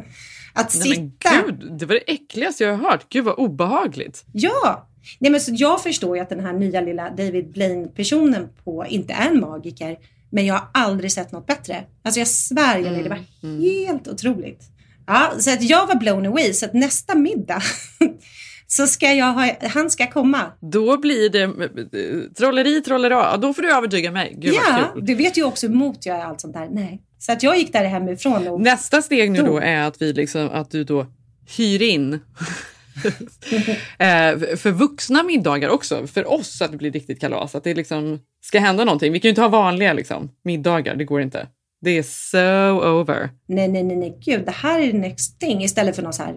[0.53, 1.43] Att Nej, men sitta...
[1.47, 3.07] gud, det var det äckligaste jag har hört.
[3.09, 4.25] Gud vad obehagligt.
[4.33, 4.87] Ja!
[5.19, 9.13] Nej, men så jag förstår ju att den här nya lilla David Blaine-personen på inte
[9.13, 9.97] är en magiker.
[10.31, 11.85] Men jag har aldrig sett något bättre.
[12.03, 13.25] Alltså jag svär, Jenny, det var
[13.61, 14.63] helt otroligt.
[15.07, 16.53] Ja, så att jag var blown away.
[16.53, 17.63] Så att nästa middag
[18.73, 20.53] så ska jag ha, han ska komma.
[20.61, 23.37] Då blir det eh, trolleri, trollera.
[23.37, 24.35] Då får du övertyga mig.
[24.39, 26.69] Gud ja, du vet ju också emot jag är allt sånt där.
[26.71, 27.03] Nej.
[27.19, 29.47] Så att jag gick där hemifrån och Nästa steg nu Då.
[29.47, 31.07] då är att, vi liksom, att du då
[31.57, 32.13] hyr in
[33.99, 36.07] eh, för vuxna middagar också.
[36.07, 37.55] För oss att det blir riktigt kalas.
[37.55, 39.13] Att det liksom ska hända någonting.
[39.13, 40.97] Vi kan ju inte ha vanliga liksom, middagar.
[40.97, 41.47] Det går inte.
[41.81, 43.31] Det är so over.
[43.47, 45.63] nej, nej, nej, nej, gud, det här är next thing.
[45.63, 46.35] Istället för någon så här,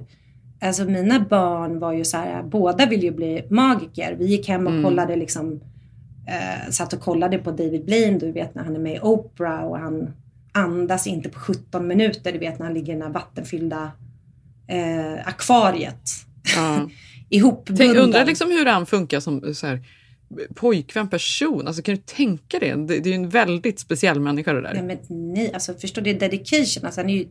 [0.68, 4.16] alltså mina barn var ju så här, båda vill ju bli magiker.
[4.20, 4.84] Vi gick hem och Mm.
[4.84, 5.60] kollade liksom,
[6.28, 9.64] eh, satt och kollade på David Blaine, du vet när han är med i Oprah
[9.64, 10.10] och han
[10.52, 13.92] andas inte på 17 minuter, du vet när han ligger i det här vattenfyllda
[14.68, 16.10] eh, akvariet.
[16.56, 16.90] Ja.
[17.30, 17.88] Ihopbunden.
[17.88, 19.80] Tänk, undrar liksom hur han funkar som så här,
[20.56, 21.68] pojkvän person.
[21.68, 22.76] Alltså, kan du tänka det?
[22.76, 22.86] det?
[22.86, 24.74] Det är ju en väldigt speciell människa det där.
[24.74, 26.86] Nej, men nej, alltså förstår du, dedication.
[26.86, 27.28] Alltså, han är ju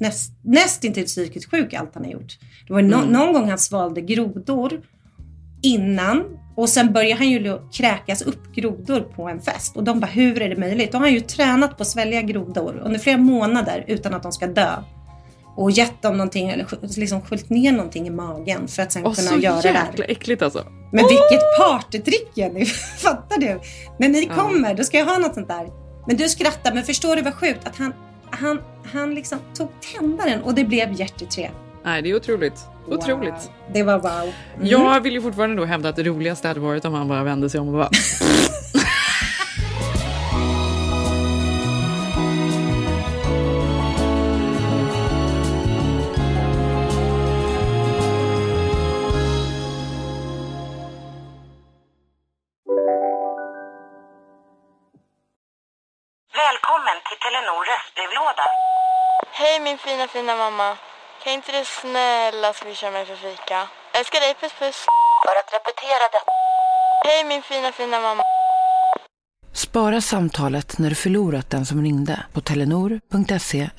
[0.00, 2.38] näst, nästintill psykiskt sjuk allt han har gjort.
[2.66, 3.08] Det var no, Mm.
[3.08, 4.80] någon gång han svalde grodor
[5.62, 6.24] innan
[6.56, 9.76] och sen började han ju kräkas upp grodor på en fest.
[9.76, 10.92] Och de bara, hur är det möjligt?
[10.92, 14.32] Då har han ju tränat på att svälja grodor under flera månader utan att de
[14.32, 14.70] ska dö.
[15.56, 16.66] Och gett dem någonting, eller
[16.98, 19.92] liksom sköljt ner någonting i magen för att sen Åh, kunna så göra det jäkla
[19.96, 20.10] där.
[20.10, 20.64] äckligt alltså.
[20.92, 22.64] Men vilket partytrick Jenny!
[22.98, 23.60] Fattar du?
[23.98, 25.68] När ni kommer, då ska jag ha något sånt där.
[26.06, 27.66] Men du skrattar, men förstår du vad sjukt?
[27.66, 27.92] Att han,
[28.30, 28.60] han,
[28.92, 31.50] han liksom tog tändaren och det blev hjärteträ.
[31.84, 32.66] Nej, det är otroligt.
[32.88, 33.32] Otroligt.
[33.32, 33.72] Wow.
[33.72, 34.32] Det var wow.
[34.56, 34.66] Mm.
[34.66, 37.50] Jag vill ju fortfarande då hävda att det roligaste hade varit om han bara vände
[37.50, 37.90] sig om och bara...
[57.16, 58.46] till Telenor röstbrevlåda.
[59.40, 60.76] Hej min fina fina mamma.
[61.22, 63.58] Kan inte du snälla swisha mig för fika?
[63.98, 64.78] Älskar dig, puss puss.
[65.24, 66.32] För att repetera detta.
[67.06, 68.22] Hej min fina fina mamma.
[69.52, 73.70] Spara samtalet när du förlorat den som ringde på telenor.se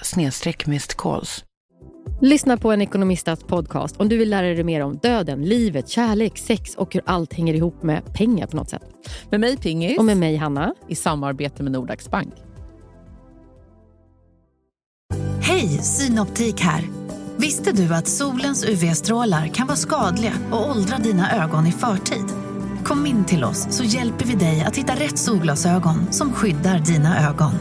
[0.98, 1.44] calls.
[2.22, 6.38] Lyssna på en ekonomistats podcast om du vill lära dig mer om döden, livet, kärlek,
[6.38, 8.84] sex och hur allt hänger ihop med pengar på något sätt.
[9.30, 9.98] Med mig Pingis.
[9.98, 10.74] Och med mig Hanna.
[10.88, 12.34] I samarbete med Nordax Bank.
[15.42, 16.84] Hej, Synoptik här.
[17.38, 22.26] Visste du att solens UV-strålar kan vara skadliga och åldra dina ögon i förtid?
[22.84, 27.30] Kom in till oss så hjälper vi dig att hitta rätt solglasögon som skyddar dina
[27.30, 27.52] ögon.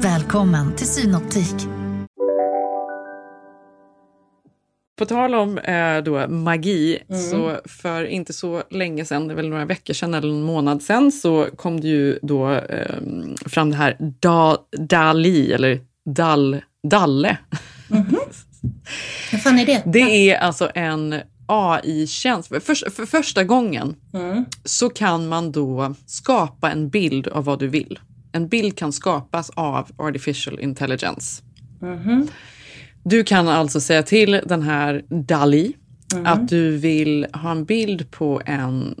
[0.00, 1.54] Välkommen till Synoptik.
[4.98, 7.22] På tal om eh, då magi, Mm.
[7.22, 10.82] så för inte så länge sedan, det är väl några veckor sedan eller en månad
[10.82, 12.96] sedan, så kom det ju då eh,
[13.46, 15.80] fram det här da, Dali, eller
[16.14, 17.38] Dal, Dalle.
[19.32, 19.82] Vad fan är det?
[19.86, 21.14] Det är alltså en
[21.46, 22.48] AI-tjänst.
[22.48, 24.44] För, för första gången Mm.
[24.64, 27.98] så kan man då skapa en bild av vad du vill.
[28.32, 31.42] En bild kan skapas av artificial intelligence.
[31.82, 32.28] Mhm.
[33.04, 35.72] Du kan alltså säga till den här Dali
[36.14, 36.26] Mhm.
[36.26, 38.94] att du vill ha en bild på en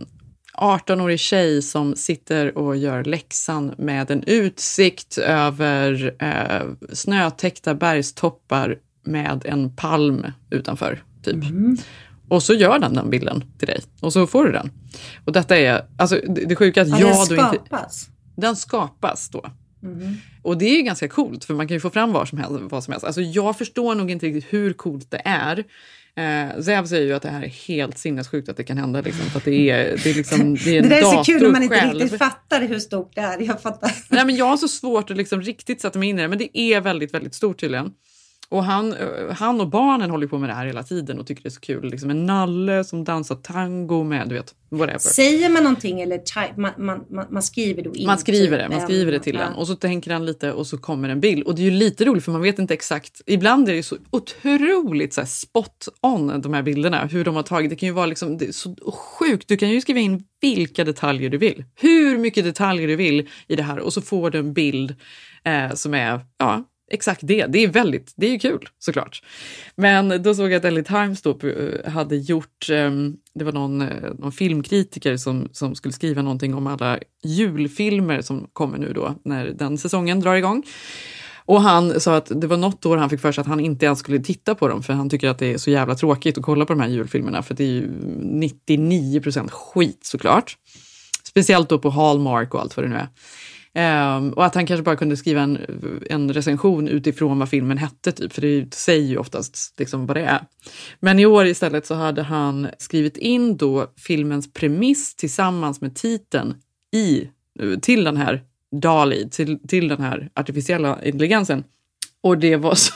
[0.56, 6.62] 18-årig tjej som sitter och gör läxan med en utsikt över eh,
[6.92, 11.02] snötäckta bergstoppar med en palm utanför.
[11.22, 11.36] Typ.
[11.36, 11.76] Mhm.
[12.28, 14.70] Och så gör den den bilden till dig och så får du den.
[15.24, 17.56] Och detta är, alltså det, sjuka är att Ja, jag den då inte...
[17.66, 18.08] skapas.
[18.36, 19.44] Den skapas då.
[19.80, 20.16] Mhm.
[20.42, 22.54] Och det är ganska coolt för man kan ju få fram vad som helst.
[22.60, 23.06] Vad som helst.
[23.06, 25.64] Alltså jag förstår nog inte riktigt hur coolt det är.
[26.16, 29.00] Eh, Zev säger ju att det här är helt sinnessjukt att det kan hända.
[29.00, 31.50] Liksom, att det är, det är, liksom, det är Det där är så kul när
[31.50, 32.18] man inte dator riktigt själv.
[32.18, 33.40] fattar hur stort det är.
[33.40, 33.92] Jag fattar.
[34.08, 36.38] Nej, men jag har så svårt att liksom riktigt sätta mig in i det, men
[36.38, 37.90] det är väldigt, väldigt stort tydligen.
[38.48, 38.98] Och han, eh,
[39.30, 41.60] han och barnen håller på med det här hela tiden och tycker det är så
[41.60, 41.90] kul.
[41.90, 44.98] Liksom en nalle som dansar tango med, du vet, whatever.
[44.98, 46.20] Säger man någonting eller
[46.60, 46.72] man,
[47.10, 49.42] man, man, skriver då in Man skriver typ det, man en- skriver det till ja.
[49.42, 51.42] en och så tänker han lite och så kommer en bild.
[51.42, 53.20] Och det är ju lite roligt för man vet inte exakt.
[53.26, 57.06] Ibland är det ju så otroligt så här spot on de här bilderna.
[57.06, 57.70] Hur de har tagit.
[57.70, 59.48] Det kan ju vara liksom, så sjukt.
[59.48, 61.64] Du kan ju skriva in vilka detaljer du vill.
[61.74, 64.94] Hur mycket detaljer du vill i det här och så får du en bild
[65.44, 67.46] eh, som är ja, exakt det.
[67.46, 69.22] Det är väldigt, det är ju kul såklart.
[69.76, 73.80] Men då såg jag att Ellie Times då eh, hade gjort, ehm, det var någon,
[73.82, 79.14] eh, någon filmkritiker som, som skulle skriva någonting om alla julfilmer som kommer nu då
[79.24, 80.62] när den säsongen drar igång.
[81.46, 83.86] Och han sa att det var något år han fick för sig att han inte
[83.86, 86.44] ens skulle titta på dem för han tycker att det är så jävla tråkigt att
[86.44, 90.56] kolla på de här julfilmerna för det är ju 99% skit såklart.
[91.24, 93.08] Speciellt då på Hallmark och allt vad det nu är.
[93.76, 95.58] Um, och att han kanske bara kunde skriva en,
[96.10, 100.24] en recension utifrån vad filmen hette, typ, för det säger ju oftast liksom vad det
[100.24, 100.46] är.
[101.00, 106.54] Men i år istället så hade han skrivit in då filmens premiss tillsammans med titeln
[106.92, 107.28] i,
[107.82, 108.42] till den här
[108.80, 111.64] DALI, till, till den här artificiella intelligensen.
[112.20, 112.92] Och det var så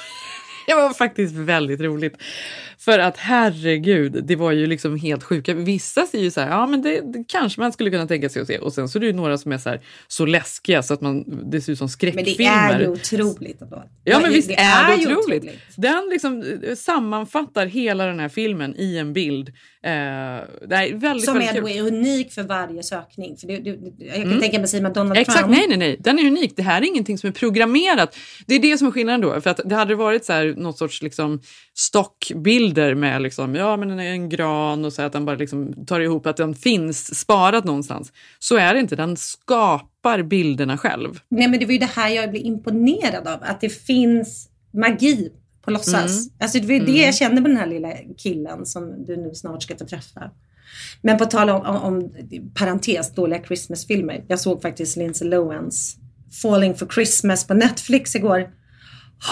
[0.69, 2.17] det var faktiskt väldigt roligt.
[2.79, 5.55] För att herregud, det var ju liksom helt sjuka.
[5.55, 8.43] Vissa säger ju så här, ja men det, det kanske man skulle kunna tänka sig
[8.43, 8.59] att se.
[8.59, 11.01] Och sen så är det ju några som är så, här, så läskiga så att
[11.01, 12.69] man, det ser ut som Men skräckfilmer.
[12.69, 13.85] det är ju otroligt ändå.
[14.05, 15.51] Ja men visst det är det ju otroligt.
[15.77, 19.53] Den liksom eh, sammanfattar hela den här filmen i en bild.
[19.83, 21.63] Eh, är väldigt, Som väldigt är kul.
[21.63, 23.37] då är unik för varje sökning.
[23.37, 24.41] För det, det, jag kan Mm.
[24.41, 25.51] tänka mig Simon Donald Exakt, Trump.
[25.57, 25.97] nej, nej, nej.
[26.01, 26.53] Den är unik.
[26.57, 28.17] Det här är ingenting som är programmerat.
[28.47, 29.41] Det är det som är skillnaden då.
[29.41, 31.41] För att det hade varit så här, något sorts liksom,
[31.75, 35.87] stockbilder med liksom, ja, men den är en gran och så att den bara liksom
[35.87, 38.13] tar ihop att den finns sparad någonstans.
[38.39, 38.97] Så är det inte.
[38.97, 41.21] Den skapar bilderna själv.
[41.29, 43.39] Nej men det var ju det här jag blev imponerad av.
[43.43, 45.33] Att det finns magi
[45.69, 46.19] på låtsas.
[46.19, 46.31] Mm.
[46.41, 47.05] Alltså det var ju det Mm.
[47.05, 50.31] jag kände med den här lilla killen som du nu snart ska få träffa.
[51.03, 52.13] Men på tal om, om, om
[52.55, 54.25] parentes, dåliga Christmas-filmer.
[54.29, 55.97] Jag såg faktiskt Lindsay Lohans
[56.43, 58.51] Falling for Christmas på Netflix igår.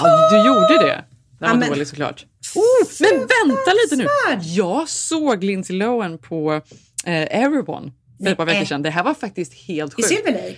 [0.02, 0.94] Ja, du gjorde det.
[0.94, 1.04] Den
[1.40, 2.26] Ja, var men- dålig såklart.
[2.54, 4.06] Oh, men vänta lite nu!
[4.42, 6.52] Jag såg Lindsay Lohan på
[7.06, 8.82] eh, Everyone för ett par veckor sedan.
[8.82, 10.08] Det här var faktiskt helt I sjukt.
[10.08, 10.56] Silver Lake.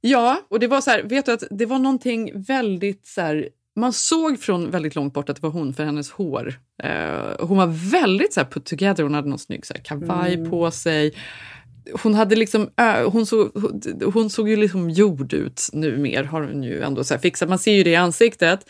[0.00, 3.48] Ja, och det var så här, vet du att det var någonting väldigt så här,
[3.76, 6.54] man såg från väldigt långt bort att det var hon för hennes hår.
[6.82, 10.34] Eh, hon var väldigt så här put together, hon hade någon snygg så här, kavaj
[10.34, 10.50] Mm.
[10.50, 11.14] på sig.
[12.02, 13.82] Hon hade liksom, ö, hon, såg, hon,
[14.14, 17.48] hon såg ju liksom jord ut nu mer, har hon ju ändå så här fixat.
[17.48, 18.60] Man ser ju det i ansiktet.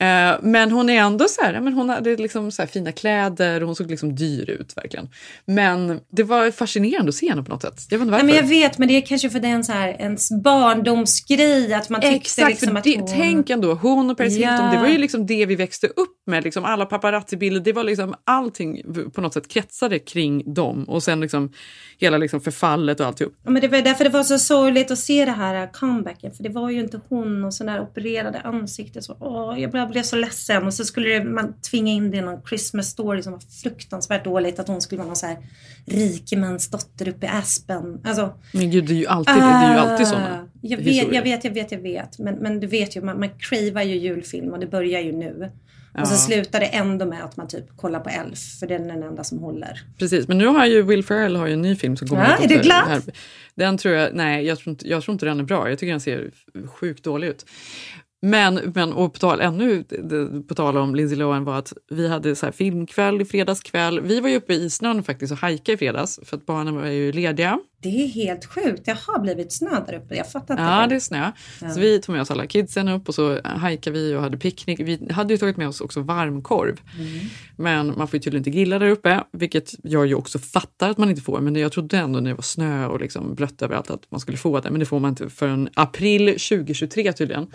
[0.00, 3.60] Eh, men hon är ändå så här, men hon hade liksom så här fina kläder
[3.60, 5.08] och hon såg liksom dyr ut verkligen.
[5.44, 7.86] Men det var fascinerande att se henne på något sätt.
[7.90, 8.26] Jag vet inte varför.
[8.26, 11.74] Nej, men jag vet, men det är kanske för den så här, ens barndomsgrej.
[11.74, 13.08] Att man tyckte Exakt, liksom att det, hon...
[13.08, 14.50] tänk ändå, hon och Paris Ja.
[14.50, 16.44] Hilton, det var ju liksom det vi växte upp med.
[16.44, 18.82] Liksom alla paparazzi-bilder, det var liksom allting
[19.14, 20.84] på något sätt kretsade kring dem.
[20.84, 21.52] Och sen liksom
[21.98, 23.34] hela liksom förfallet och alltihop.
[23.44, 26.32] Ja, men det var därför det var så sorgligt att se det här comebacken.
[26.32, 29.02] För det var ju inte hon och sån där opererade ansikte.
[29.02, 30.66] Så, åh, jag blev, blev så ledsen.
[30.66, 34.24] Och så skulle det, man tvinga in det i någon Christmas story som var fruktansvärt
[34.24, 34.58] dåligt.
[34.58, 35.36] Att hon skulle vara någon så här
[35.86, 38.00] rikemans dotter uppe i Aspen.
[38.04, 41.14] Alltså, Men gud, det är ju alltid, det är ju alltid ah, såna jag vet,
[41.14, 42.18] jag vet, jag vet, jag vet.
[42.18, 45.50] Men, men du vet ju, man, man cravar ju julfilm och det börjar ju nu.
[45.98, 48.58] Och så slutar det ändå med att man typ kollar på Elf.
[48.60, 49.82] För den är den enda som håller.
[49.98, 52.44] Precis, men nu har ju Will Ferrell har ju en ny film som kommer Ja,
[52.44, 53.02] ut är du glad?
[53.54, 55.68] Den tror jag, nej jag tror, inte, jag tror inte den är bra.
[55.68, 56.30] Jag tycker den ser
[56.66, 57.46] sjukt dålig ut.
[58.22, 59.84] Men, men och på tal, ännu
[60.48, 64.00] på tal om Lindsay Lohan var att vi hade så här filmkväll i fredagskväll.
[64.00, 66.86] Vi var ju uppe i snön faktiskt och hajkade i fredags för att barnen var
[66.86, 67.58] ju lediga.
[67.82, 68.84] Det är helt sjukt.
[68.84, 70.14] Det har blivit snö där uppe.
[70.14, 70.64] Jag fattar inte.
[70.64, 71.32] Ja, det är snö.
[71.60, 71.70] Ja.
[71.70, 74.80] Så vi tog med oss alla kidsen upp och så hajkade vi och hade picknick.
[74.80, 76.80] Vi hade ju tagit med oss också varmkorv.
[76.98, 77.20] Mm.
[77.56, 80.98] Men man får ju tydligen inte grilla där uppe, vilket jag ju också fattar att
[80.98, 81.40] man inte får.
[81.40, 84.38] Men jag trodde ändå när det var snö och liksom blött överallt att man skulle
[84.38, 84.70] få det.
[84.70, 87.46] Men det får man inte förrän april 2023 tydligen.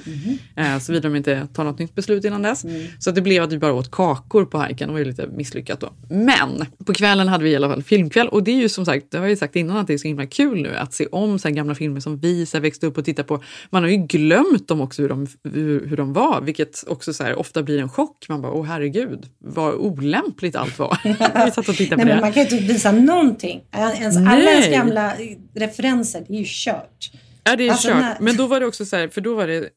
[0.55, 2.65] Eh, Såvida de inte tar något nytt beslut innan dess.
[2.99, 4.87] Så att det blev att vi bara åt kakor på hajken.
[4.87, 5.93] Det var ju lite misslyckat då.
[6.09, 9.05] Men på kvällen hade vi i alla fall filmkväll och det är ju som sagt,
[9.11, 11.05] det har jag ju sagt innan att det är så himla kul nu att se
[11.05, 13.43] om så här gamla filmer som vi så växte upp och tittade på.
[13.69, 17.23] Man har ju glömt dem också hur de, hur, hur de var, vilket också så
[17.23, 18.25] här, ofta blir en chock.
[18.29, 20.97] Man bara, åh herregud, vad olämpligt allt var.
[21.45, 22.21] vi satt och tittade Nej, på men det.
[22.21, 23.61] man kan ju inte visa någonting.
[23.75, 24.47] Ens, alla Nej.
[24.47, 25.13] ens gamla
[25.55, 27.11] referenser, det är ju kört.
[27.43, 27.97] Ja, det är Alltså, kört.
[27.97, 29.69] när- Men då var det också så här, för då var det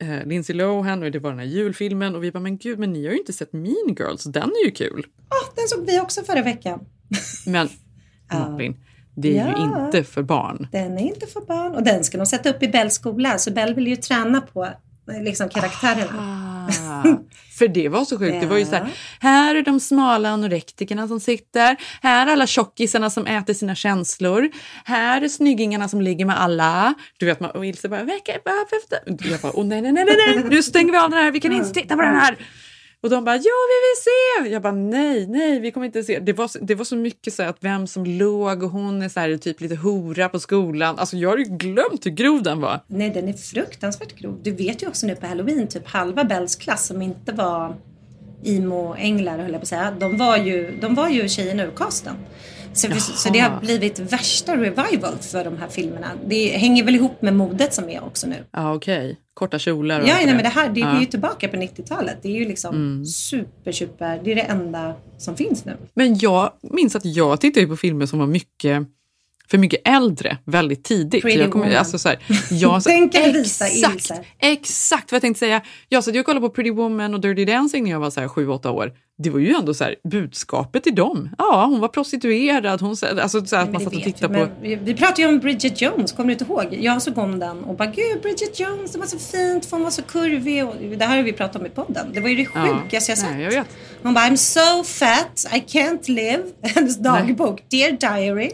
[0.00, 2.92] eh, Lindsay Lohan och det var den här julfilmen och vi bara, men gud, men
[2.92, 5.06] ni har ju inte sett Mean Girls, den är ju kul.
[5.28, 6.80] Ah, den såg vi också förra veckan.
[7.46, 7.68] Men
[8.32, 8.76] Malin,
[9.20, 9.86] det är ju Ja.
[9.86, 10.68] inte för barn.
[10.72, 11.74] Den är inte för barn.
[11.74, 13.38] Och den ska de sätta upp i Bells skola.
[13.38, 14.64] Så Bell vill ju träna på
[15.12, 16.12] eh, liksom, karaktärerna.
[16.18, 17.02] Ah,
[17.58, 18.40] för det var så sjukt.
[18.40, 18.86] Det var ju så här,
[19.20, 21.76] här är de smala anorektikerna som sitter.
[22.02, 24.48] Här är alla tjockisarna som äter sina känslor.
[24.84, 26.94] Här är snyggingarna som ligger med alla.
[27.18, 29.30] Du vet, man, och Ilse bara, vecka efter.
[29.30, 31.52] Jag bara, nej, nej, nej, nej, nej, nu stänger vi av den här, vi kan
[31.52, 32.36] inte titta på den här.
[33.02, 34.52] Och de bara, ja vi vill se!
[34.54, 36.18] Jag bara, nej, nej, vi kommer inte se.
[36.18, 39.08] Det var, så- det var så mycket så att vem som låg och hon är
[39.08, 40.98] så här, typ lite hora på skolan.
[40.98, 42.80] Alltså jag har ju glömt hur grov den var.
[42.86, 44.40] Nej, den är fruktansvärt grov.
[44.42, 47.76] Du vet ju också nu på halloween, typ halva Bells klass som inte var
[48.44, 49.90] emo-änglar höll jag på att säga.
[50.00, 52.14] De var ju, de var ju tjejerna ur casten.
[52.78, 56.06] Så, så det har blivit värsta revival för de här filmerna.
[56.26, 58.44] Det hänger väl ihop med modet som är också nu.
[58.52, 59.16] Ja, okej.
[59.34, 62.16] Korta kjolar och Ja, nej, men det här det är ju tillbaka på 90-talet.
[62.22, 63.04] Det är ju liksom Mm.
[63.06, 64.20] super, super.
[64.24, 65.76] Det är det enda som finns nu.
[65.94, 68.82] Men jag minns att jag tittade på filmer som var mycket
[69.50, 71.22] för mycket äldre väldigt tidigt.
[71.22, 71.76] Pretty jag Woman.
[71.76, 72.18] alltså, så här,
[72.50, 75.60] jag, Den kan visa exakt, exakt vad jag tänkte säga.
[75.88, 78.20] Jag, så att jag kollade på Pretty Woman och Dirty Dancing när jag var så
[78.20, 78.92] här 7-8 år.
[79.22, 81.30] Det var ju ändå så här, budskapet till dem.
[81.38, 82.80] Ja, hon var prostituerad.
[82.80, 84.48] Hon, alltså, så här, att man satt och tittade på...
[84.62, 86.66] vi, vi pratade ju om Bridget Jones, kommer du inte ihåg?
[86.80, 89.84] Jag såg om den och bara gud Bridget Jones, det var så fint för hon
[89.84, 90.66] var så kurvig.
[90.66, 92.06] Och det här har vi pratat om i podden.
[92.12, 92.78] Det var ju det Ja.
[92.82, 93.30] sjukaste jag sett.
[93.30, 93.66] Nej, jag vet.
[94.02, 96.42] Hon bara I'm so fat, I can't live.
[96.74, 98.50] Hennes dagbok, Dear Diary.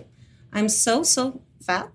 [0.54, 1.32] I'm so so
[1.66, 1.94] fat.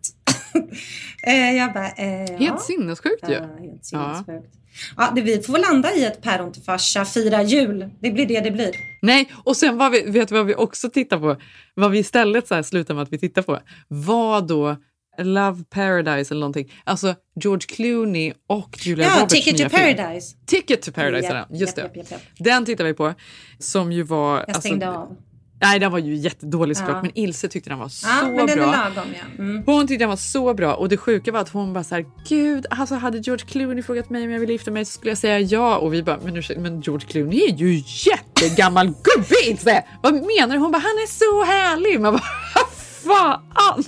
[1.27, 2.57] eh, jag bara, eh, Helt ja.
[2.57, 3.33] sinnessjukt ju.
[3.33, 4.55] Ja, helt sinnessjukt.
[4.97, 7.89] Ja, det, vi får väl landa i ett päron till farsa, fira jul.
[7.99, 8.71] Det blir det det blir.
[9.01, 11.37] Nej, och sen var vi, vet du vad vi också tittar på?
[11.73, 14.77] Vad vi istället så här slutar med att vi tittar på var då
[15.17, 16.71] Love Paradise eller någonting.
[16.83, 19.95] Alltså George Clooney och Julia Ja, Roberts Ticket to film.
[19.97, 20.35] Paradise.
[20.45, 21.99] Ticket to Paradise är den, just japp, det.
[21.99, 23.13] japp, japp, Den tittar vi på.
[23.59, 24.37] Som ju var...
[24.37, 25.17] alltså, Jag stängde av.
[25.61, 27.01] Nej, den var ju jättedålig såklart, Ja.
[27.01, 28.65] men Ilse tyckte den var så Ja, men den bra.
[28.65, 29.43] är lagom ja.
[29.43, 29.63] Mm.
[29.65, 32.05] Hon tyckte den var så bra och det sjuka var att hon bara så här,
[32.27, 35.17] gud, alltså hade George Clooney frågat mig om jag ville gifta mig så skulle jag
[35.17, 35.77] säga ja.
[35.77, 39.83] Och vi bara, men ursäkta, men George Clooney är ju jättegammal gubbe Ilse!
[40.03, 40.57] Vad menar du?
[40.57, 41.99] Hon bara, han är så härlig.
[42.01, 42.23] Man bara,
[43.03, 43.83] fan!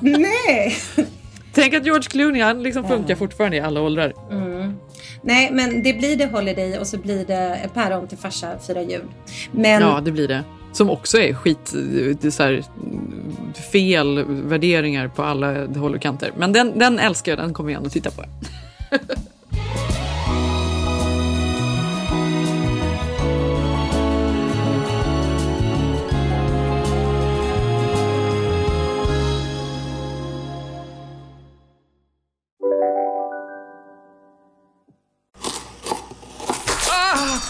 [0.00, 0.76] Nej!
[1.54, 4.12] Tänk att George Clooney, han liksom funkar fortfarande i alla åldrar.
[4.30, 4.74] Mm.
[5.22, 8.82] Nej, men det blir det Holiday och så blir det ett päron till farsa fira
[8.82, 9.02] jul.
[9.52, 10.44] Men Ja, det blir det.
[10.72, 11.72] Som också är skit,
[12.20, 12.64] det är så här,
[13.72, 16.32] fel värderingar på alla håll och kanter.
[16.38, 18.24] Men den, den älskar jag, den kommer jag ändå titta på.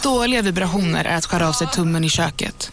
[0.03, 2.73] Dåliga vibrationer är att skära av sig tummen i köket.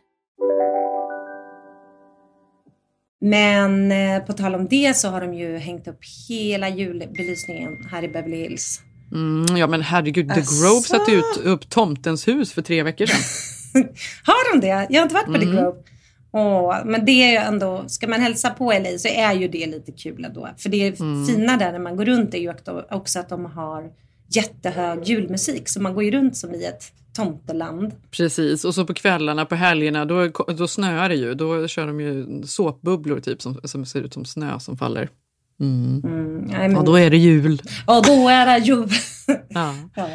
[3.21, 5.99] Men eh, på tal om det så har de ju hängt upp
[6.29, 8.81] hela julbelysningen här i Beverly Hills.
[9.11, 10.65] Mm, ja men herregud, The Asså?
[10.65, 13.19] Grove satte ut upp Tomtens hus för tre veckor sedan.
[14.25, 14.87] Har de det?
[14.89, 15.55] Jag har inte varit på The Mm.
[15.55, 15.77] Grove.
[16.33, 19.65] Åh, men det är ju ändå, ska man hälsa på LA så är ju det
[19.67, 20.49] lite kul ändå.
[20.57, 21.25] För det Mm.
[21.27, 22.53] fina där när man går runt är ju
[22.91, 23.83] också att de har
[24.29, 25.69] jättehög julmusik.
[25.69, 26.83] Så man går ju runt som i ett
[27.13, 27.91] tomteland.
[28.11, 31.33] Precis, och så på kvällarna, på helgerna, då, då snöar det ju.
[31.33, 35.09] Då kör de ju såpbubblor typ som, som ser ut som snö som faller.
[35.59, 35.99] Mm.
[36.47, 37.61] nej, men- Ja, då är det jul.
[37.87, 38.89] Ja, då är det jul.
[39.49, 39.75] Ja.
[39.95, 40.09] ja.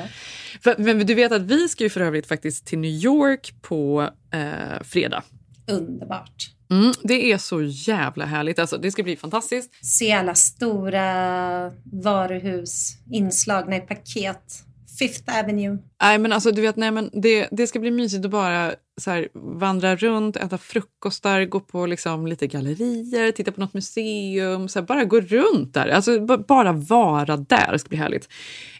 [0.60, 4.10] För, men du vet att vi ska ju för övrigt faktiskt till New York på
[4.32, 5.22] eh, fredag.
[5.70, 6.50] Underbart.
[6.70, 8.58] Mm, det är så jävla härligt.
[8.58, 9.84] Alltså, det ska bli fantastiskt.
[9.84, 14.62] Se alla stora varuhus inslagna i paket.
[14.98, 15.78] Fifth Avenue.
[16.02, 19.10] Nej, men alltså, du vet, nej, men det, det ska bli mysigt att bara så
[19.10, 24.68] här, vandra runt, äta frukostar, gå på liksom, lite gallerier, titta på något museum.
[24.68, 25.88] Så här, bara gå runt där.
[25.88, 27.72] Alltså, bara vara där.
[27.72, 28.28] Det ska bli härligt.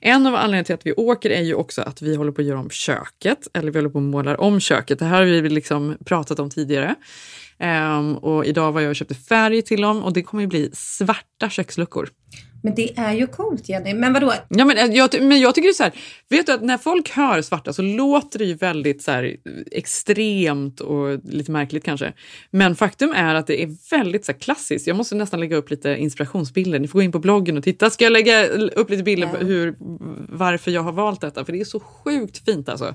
[0.01, 2.47] En av anledningarna till att vi åker är ju också att vi håller på att
[2.47, 3.49] göra om köket.
[3.55, 4.99] Eller vi håller på att måla om köket.
[4.99, 6.95] Det här har vi liksom pratat om tidigare.
[7.59, 10.71] Um, och idag var jag och köpte färg till dem och det kommer ju bli
[10.73, 12.09] svarta köksluckor.
[12.63, 13.95] Men det är ju coolt Jenny.
[13.95, 14.33] Men vadå?
[14.49, 15.93] Ja, men, eh, jag, men jag tycker det är så här,
[16.29, 19.37] vet du att när folk hör svarta så låter det ju väldigt så här,
[19.73, 22.13] extremt och lite märkligt kanske.
[22.51, 24.87] Men faktum är att det är väldigt så här, klassiskt.
[24.87, 26.79] Jag måste nästan lägga upp lite inspirationsbilder.
[26.79, 27.91] Ni får gå in på bloggen och titta.
[27.91, 29.75] Ska jag lägga upp lite bilder på hur,
[30.37, 31.45] varför jag har valt detta?
[31.45, 32.95] För det är så sjukt fint alltså.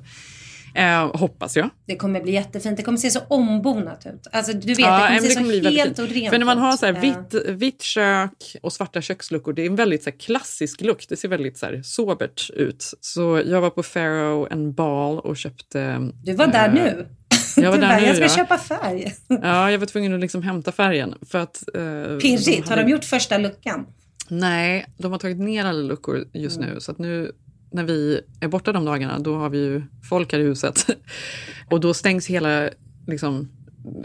[0.75, 1.69] Eh, hoppas jag.
[1.87, 2.77] Det kommer bli jättefint.
[2.77, 4.27] Det kommer se så ombonat ut.
[4.31, 6.37] Alltså du vet, Ja, det kommer se det så kommer väldigt helt och rent För
[6.39, 10.03] när man har så här vitt, vitt kök och svarta köksluckor, det är en väldigt
[10.03, 11.05] så här klassisk look.
[11.09, 12.93] Det ser väldigt så här sobert ut.
[13.01, 16.09] Så jag var på Pharaoh and Ball och köpte...
[16.23, 17.07] Du var där eh, nu.
[17.55, 18.05] Jag var Du där bara, nu.
[18.05, 18.29] jag ska ja.
[18.29, 19.13] köpa färg.
[19.27, 21.13] Ja, jag var tvungen att liksom hämta färgen.
[21.29, 21.81] För att, eh,
[22.17, 22.69] Pirrigt.
[22.69, 23.85] Har hade- de gjort första luckan?
[24.33, 26.69] Nej, de har tagit ner alla luckor just Mm.
[26.69, 26.79] nu.
[26.79, 27.31] Så att nu
[27.71, 30.85] när vi är borta de dagarna, då har vi ju folk här i huset.
[31.69, 32.69] Och då stängs hela,
[33.07, 33.49] liksom,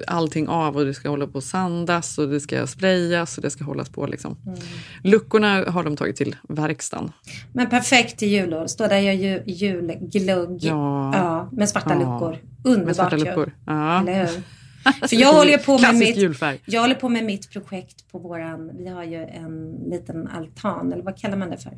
[0.07, 3.51] allting av och det ska hålla på att sandas och det ska sprayas och det
[3.51, 4.07] ska hållas på.
[4.07, 4.37] Liksom.
[4.47, 4.59] Mm.
[5.03, 7.13] Luckorna har de tagit till verkstaden.
[7.53, 8.67] Men perfekt till julår.
[8.67, 10.59] Stå där och gör ju, julglugg.
[10.61, 11.15] Ja.
[11.15, 11.49] ja.
[11.53, 11.99] Med svarta Ja.
[11.99, 12.39] luckor.
[12.65, 13.53] Underbart Med svarta luckor.
[13.67, 14.01] Ja.
[14.01, 14.43] Eller hur?
[15.09, 16.61] För jag håller på med mitt, julfärg.
[16.65, 21.03] jag håller på med mitt projekt på våran, vi har ju en liten altan, eller
[21.03, 21.73] vad kallar man det för?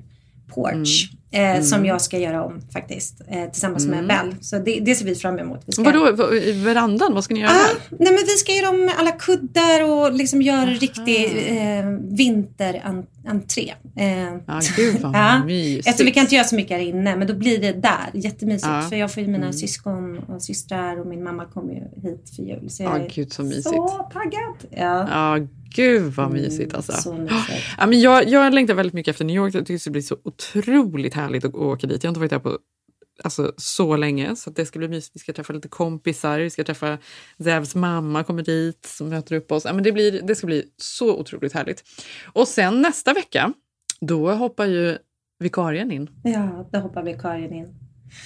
[0.55, 1.11] Porch.
[1.31, 1.63] Eh, Mm.
[1.63, 3.21] Som jag ska göra om faktiskt.
[3.29, 4.07] Eh, tillsammans Mm.
[4.07, 4.35] med Bell.
[4.41, 5.61] Så det, det ser vi fram emot.
[5.67, 5.83] Vi ska...
[5.83, 7.15] Vadå, vad- i verandan?
[7.15, 7.97] Vad ska ni göra Ah, där?
[7.99, 11.85] nej men vi ska göra om alla kuddar och liksom göra riktig eh,
[12.63, 13.73] vinterentré.
[13.97, 15.45] Eh, Ja, gud vad ja.
[15.45, 15.89] mysigt.
[15.89, 18.11] Eftersom vi kan inte göra så mycket här inne, men då blir det där.
[18.15, 18.67] Jättemysigt.
[18.73, 18.83] Ja.
[18.89, 19.53] För jag får ju mina Mm.
[19.53, 22.71] syskon och systrar och min mamma kommer ju hit för jul.
[22.71, 23.65] Så jag Ja, är gud så mysigt.
[23.69, 24.55] så taggad.
[24.71, 25.09] Ja.
[25.11, 26.93] Ja, gud vad mysigt alltså.
[26.93, 27.65] så mysigt.
[27.79, 29.55] Ja, men jag, jag längtar väldigt mycket efter New York.
[29.55, 32.05] Jag tycker det ska bli så otroligt härligt att åka dit.
[32.05, 32.59] Jag har inte varit där på
[33.25, 35.17] alltså, så länge, så det ska bli mysigt.
[35.17, 36.99] Vi ska träffa lite kompisar, vi ska träffa
[37.45, 39.65] Zevs mamma kommer dit som möter upp oss.
[39.65, 41.85] Ja, men det, blir, det ska bli så otroligt härligt.
[42.33, 43.53] Och sen nästa vecka,
[44.01, 44.99] då hoppar ju
[45.39, 46.11] vikarien in.
[46.25, 47.75] Ja, då hoppar vikarien in.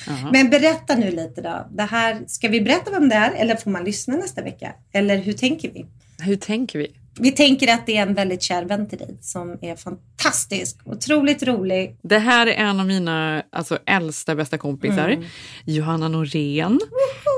[0.06, 0.30] Ja.
[0.32, 1.68] Men berätta nu lite då.
[1.70, 4.74] Det här, ska vi berätta vem det är eller får man lyssna nästa vecka?
[4.92, 5.86] Eller hur tänker vi?
[6.18, 6.96] Hur tänker vi?
[7.20, 11.42] Vi tänker att det är en väldigt kär vän till dig som är fantastisk, otroligt
[11.42, 11.96] rolig.
[12.02, 15.24] Det här är en av mina alltså, äldsta bästa kompisar, Mm.
[15.64, 16.80] Johanna Norén.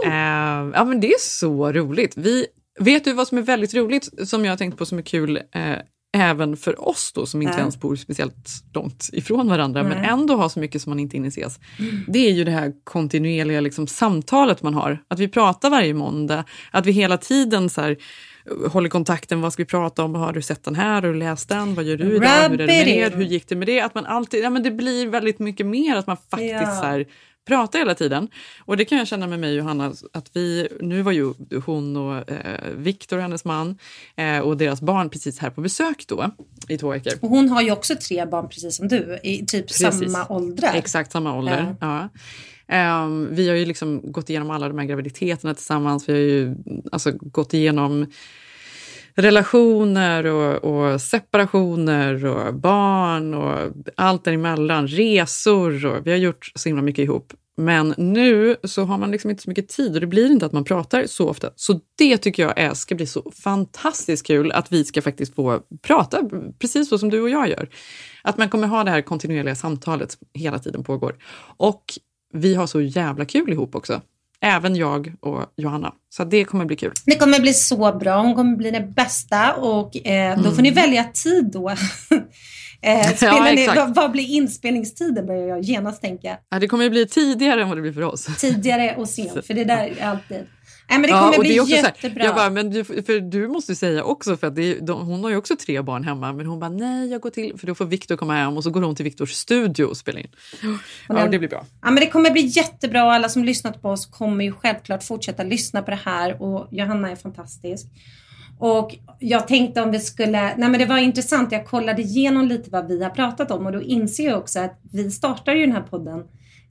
[0.07, 0.13] Eh,
[0.75, 2.17] ja, men det är så roligt.
[2.17, 2.47] Vi,
[2.81, 5.37] vet du vad som är väldigt roligt, som jag har tänkt på som är kul
[5.37, 5.77] eh,
[6.17, 7.61] även för oss då, som inte Ja.
[7.61, 10.09] ens bor speciellt långt ifrån varandra, men Nej.
[10.11, 11.59] ändå har så mycket som man inte hinner ses.
[11.79, 12.05] Mm.
[12.09, 14.99] Det är ju det här kontinuerliga liksom, samtalet man har.
[15.09, 17.97] Att vi pratar varje måndag, att vi hela tiden så här,
[18.71, 21.49] håller kontakten, vad ska vi prata om, har du sett den här, har du läst
[21.49, 23.81] den, vad gör du idag, hur är det med er, hur gick det med det?
[23.81, 26.67] Att man alltid, ja men det blir väldigt mycket mer att man faktiskt Ja.
[26.81, 27.07] så här,
[27.47, 28.29] pratar hela tiden.
[28.65, 31.33] Och det kan jag känna med mig och Johanna, att vi, nu var ju
[31.67, 33.79] hon och eh, Viktor, hennes man,
[34.17, 36.31] eh, och deras barn precis här på besök då
[36.69, 37.13] i två veckor.
[37.21, 40.13] Och hon har ju också tre barn precis som du, i typ Precis.
[40.13, 40.73] samma åldrar.
[40.75, 41.77] Exakt samma ålder.
[41.81, 42.09] Ja.
[42.73, 46.09] Um, vi har ju liksom gått igenom alla de här graviditeterna tillsammans.
[46.09, 46.55] Vi har ju
[46.93, 48.07] alltså, gått igenom
[49.15, 54.89] relationer och, och separationer och barn och allt däremellan.
[54.89, 57.33] Resor och vi har gjort så himla mycket ihop.
[57.57, 60.53] Men nu så har man liksom inte så mycket tid och det blir inte att
[60.53, 61.51] man pratar så ofta.
[61.57, 65.61] Så det tycker jag är, ska bli så fantastiskt kul att vi ska faktiskt få
[65.83, 67.69] prata precis så som du och jag gör.
[68.23, 71.17] Att man kommer ha det här kontinuerliga samtalet hela tiden pågår.
[71.57, 71.85] Och
[72.35, 74.01] vi har så jävla kul ihop också.
[74.41, 75.93] Även jag och Johanna.
[76.09, 76.93] Så det kommer bli kul.
[77.07, 78.23] Det kommer bli så bra.
[78.23, 81.71] Hon kommer bli det bästa och eh, då får ni välja tid då.
[82.83, 86.39] eh, Ja, ni, vad, vad blir inspelningstiden börjar jag genast tänka.
[86.49, 88.27] Ja, det kommer bli tidigare än vad det blir för oss.
[88.39, 90.47] Tidigare och sent, för det där är alltid...
[90.89, 92.25] Nej, men det Ja, kommer och bli det så här, jättebra.
[92.25, 95.23] jag bara, men du, för du måste ju säga också, för att det de, hon
[95.25, 97.75] har ju också tre barn hemma, men hon bara nej, jag går till, för då
[97.75, 100.29] får Viktor komma hem och så går hon till Viktors studio och spelar in.
[101.09, 101.65] Ja, det blir bra.
[101.83, 105.05] Ja, men det kommer bli jättebra och alla som lyssnat på oss kommer ju självklart
[105.05, 107.87] fortsätta lyssna på det här och Johanna är fantastisk.
[108.59, 112.71] Och jag tänkte om vi skulle, nej men det var intressant, jag kollade igenom lite
[112.71, 115.73] vad vi har pratat om och då inser jag också att vi startar ju den
[115.75, 116.25] här podden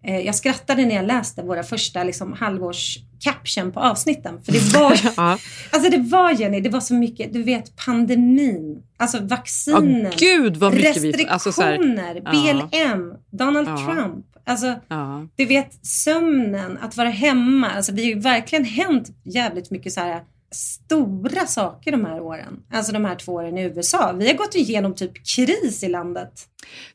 [0.04, 4.40] Jag skrattade när jag läste våra första liksom, halvårs caption på avsnitten.
[4.44, 4.92] För det var,
[5.72, 10.58] alltså det var Jenny, det var så mycket, du vet pandemin, alltså vacciner, Ja, gud,
[10.58, 12.32] vad mycket vi- restriktioner, alltså så här, ja.
[12.32, 13.78] BLM, Donald Ja.
[13.78, 14.26] Trump.
[14.46, 15.28] Alltså, Ja.
[15.36, 17.70] du vet sömnen, att vara hemma.
[17.70, 20.22] Alltså, det har ju verkligen hänt jävligt mycket så här
[20.54, 22.60] stora saker de här åren.
[22.72, 24.12] Alltså de här två åren i USA.
[24.12, 26.32] Vi har gått igenom typ kris i landet.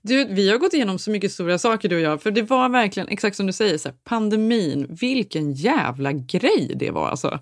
[0.02, 2.68] Du, vi har gått igenom så mycket stora saker du och jag, för det var
[2.68, 7.38] verkligen exakt som du säger, så här, pandemin, vilken jävla grej det var alltså.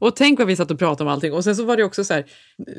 [0.00, 1.32] Och tänk vad vi satt och pratade om allting.
[1.32, 2.24] Och sen så var det också så här,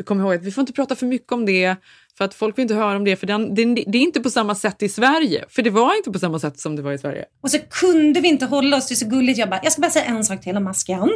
[0.06, 1.76] kom ihåg att vi får inte prata för mycket om det,
[2.18, 4.30] för att folk vill inte höra om det, för den, det, det är inte på
[4.30, 5.46] samma sätt i Sverige.
[5.50, 7.26] För det var inte på samma sätt som det var i Sverige.
[7.44, 9.40] Och så kunde vi inte hålla oss, det är så gulligt.
[9.40, 11.10] Jag bara, jag ska bara säga en sak till om masken.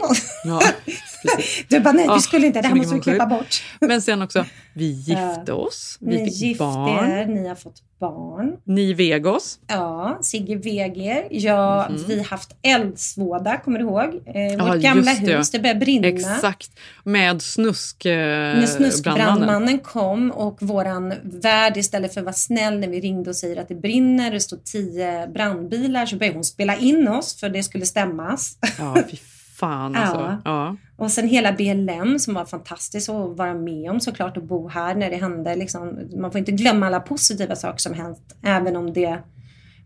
[0.45, 0.61] Ja,
[1.69, 3.63] Du bara, nej Ja, vi skulle inte, det här måste vi klippa bort.
[3.81, 7.81] Men sen också, vi gifte oss, vi Ni fick gifte barn, er, ni har fått
[7.99, 8.51] barn.
[8.63, 9.59] ni Vegos.
[9.67, 11.27] Ja, Sigge Weger.
[11.31, 12.03] Ja, Mhm.
[12.07, 14.21] vi har haft eldsvåda, kommer du ihåg?
[14.35, 15.37] Eh, Ja, vårt gamla just det.
[15.37, 16.07] hus, det började brinna.
[16.07, 16.69] Exakt,
[17.03, 18.67] med snusk, eh, brandmannen.
[18.67, 23.61] snuskbrandmannen kom och våran värd istället för att vara snäll när vi ringde och säger
[23.61, 27.63] att det brinner, det står tio brandbilar, så började hon spela in oss för det
[27.63, 28.57] skulle stämmas.
[28.79, 29.17] Ja, fy
[29.59, 30.19] fan alltså.
[30.19, 30.41] Ja.
[30.45, 30.75] Ja.
[30.97, 34.95] Och sen hela BLM som var fantastiskt att vara med om såklart och bo här
[34.95, 35.55] när det hände.
[35.55, 39.17] Liksom, man får inte glömma alla positiva saker som hänt även om det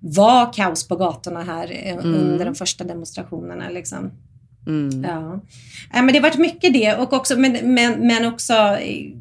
[0.02, 2.14] var kaos på gatorna här eh, Mm.
[2.14, 3.70] under de första demonstrationerna.
[3.70, 4.12] Liksom.
[4.68, 5.04] Mm.
[5.04, 5.40] Ja.
[5.94, 9.14] Men det har varit mycket det och också, men, men, men också eh,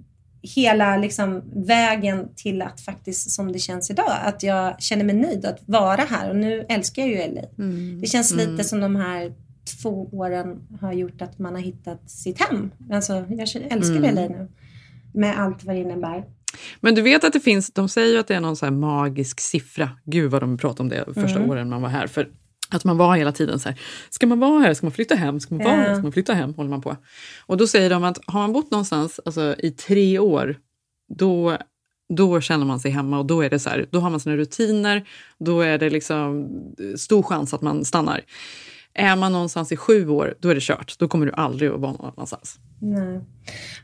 [0.42, 5.44] hela liksom, vägen till att faktiskt som det känns idag, att jag känner mig nöjd
[5.46, 7.42] att vara här och nu älskar jag ju LA.
[7.58, 8.00] Mm.
[8.00, 8.50] Det känns Mm.
[8.50, 9.32] lite som de här
[9.82, 12.70] två åren har gjort att man har hittat sitt hem.
[12.92, 14.14] Alltså, jag älskar Mm.
[14.14, 14.48] LA nu.
[15.14, 16.24] Med allt vad det innebär.
[16.80, 19.40] Men du vet att det finns, de säger ju att det är någon så magisk
[19.40, 19.90] siffra.
[20.04, 21.50] Gud vad de pratade om det första Mm.
[21.50, 22.06] åren man var här.
[22.06, 22.28] För
[22.70, 25.40] att man var hela tiden så här, ska man vara här, ska man flytta hem,
[25.40, 26.96] ska man vara här, ska man flytta hem, håller man på.
[27.46, 30.56] Och då säger de att har man bott någonstans alltså, i tre år,
[31.08, 31.56] då,
[32.08, 34.36] då känner man sig hemma och då är det så här, då har man sina
[34.36, 35.08] rutiner,
[35.38, 36.48] då är det liksom
[36.96, 38.20] stor chans att man stannar.
[38.98, 40.98] Är man någonstans i sju år, då är det kört.
[40.98, 42.58] Då kommer du aldrig att vara någon annanstans.
[42.80, 43.20] Nej.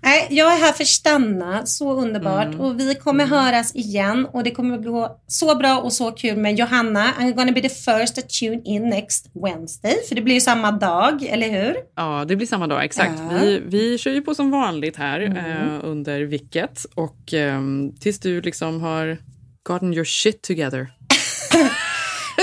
[0.03, 1.67] Nej, jag är här för att stanna.
[1.67, 2.47] Så underbart.
[2.47, 2.61] Mm.
[2.61, 4.27] Och vi kommer höras igen.
[4.33, 7.13] Och det kommer gå så bra och så kul med Johanna.
[7.21, 9.95] I'm gonna be the first to tune in next Wednesday.
[10.09, 11.77] För det blir ju samma dag, eller hur?
[11.97, 13.13] Ja, det blir samma dag, exakt.
[13.31, 13.39] Ja.
[13.41, 15.37] Vi, vi kör ju på som vanligt här Mm.
[15.37, 17.61] eh, under vilket och eh,
[18.01, 19.19] tills du liksom har
[19.63, 20.91] gotten your shit together.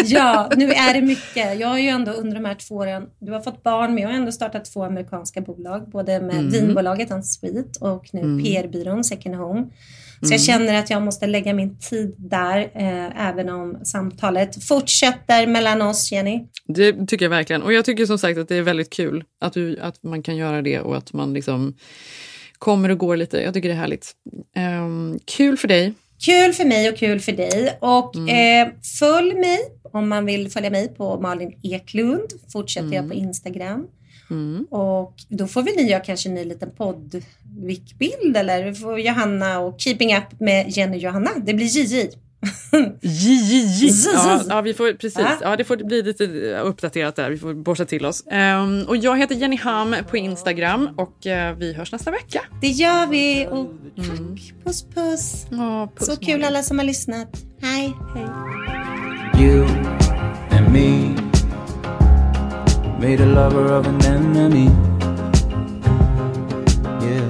[0.05, 1.59] Ja, nu är det mycket.
[1.59, 4.09] Jag har ju ändå under de här två åren, du har fått barn men jag
[4.09, 5.89] har ändå startat två amerikanska bolag.
[5.91, 6.49] Både med Mm.
[6.49, 8.43] vinbolaget Unsweet och nu Mm.
[8.43, 9.61] PR-byrån Second Home.
[10.19, 10.31] Så Mm.
[10.31, 15.81] jag känner att jag måste lägga min tid där, eh, även om samtalet fortsätter mellan
[15.81, 16.45] oss, Jenny.
[16.67, 17.61] Det tycker jag verkligen.
[17.63, 20.35] Och jag tycker som sagt att det är väldigt kul att, du, att man kan
[20.37, 21.73] göra det och att man liksom
[22.59, 23.37] kommer och går lite.
[23.41, 24.11] Jag tycker det är härligt.
[24.55, 25.93] Ehm, kul för dig.
[26.25, 27.77] Kul för mig och kul för dig.
[27.81, 28.67] Och Mm.
[28.67, 29.57] eh, följ mig
[29.91, 32.27] om man vill följa mig på Malin Eklund.
[32.53, 33.87] Fortsätter jag på Instagram.
[34.29, 34.65] Mm.
[34.69, 39.79] Och då får vi ni göra kanske en ny liten podd-bild eller får Johanna och
[39.81, 41.29] Keeping Up med Jenny och Johanna.
[41.45, 42.09] Det blir JJ.
[43.01, 43.91] JJJ!
[44.13, 45.25] Ja, ja, vi får, precis.
[45.41, 45.55] Ja.
[45.55, 46.23] Det får bli lite
[46.59, 47.29] uppdaterat där.
[47.29, 48.23] Vi får borsta till oss.
[48.31, 52.41] Ehm, och jag heter Jenny Ham på Instagram och eh, vi hörs nästa vecka.
[52.61, 53.47] Det gör vi.
[53.51, 53.67] Och
[53.97, 54.53] tack.
[54.63, 55.45] Puss puss.
[55.95, 57.27] puss, Så kul alla som har lyssnat.
[57.61, 57.93] Hej.
[58.15, 58.25] Hej.
[59.45, 59.65] You
[60.51, 61.15] and me
[62.99, 64.69] made a lover of an enemy.
[67.03, 67.27] Yeah.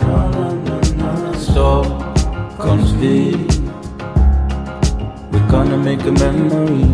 [0.00, 1.34] No, no, no, no.
[1.38, 3.36] Stockholms vi.
[5.50, 6.86] Gonna make a memory.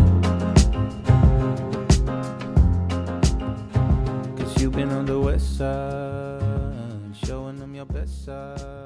[4.37, 8.77] Cause you've been on the west side, showing them your best side.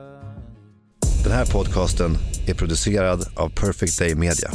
[1.23, 2.17] Den här podcasten
[2.47, 4.49] är producerad av Perfect Day Media.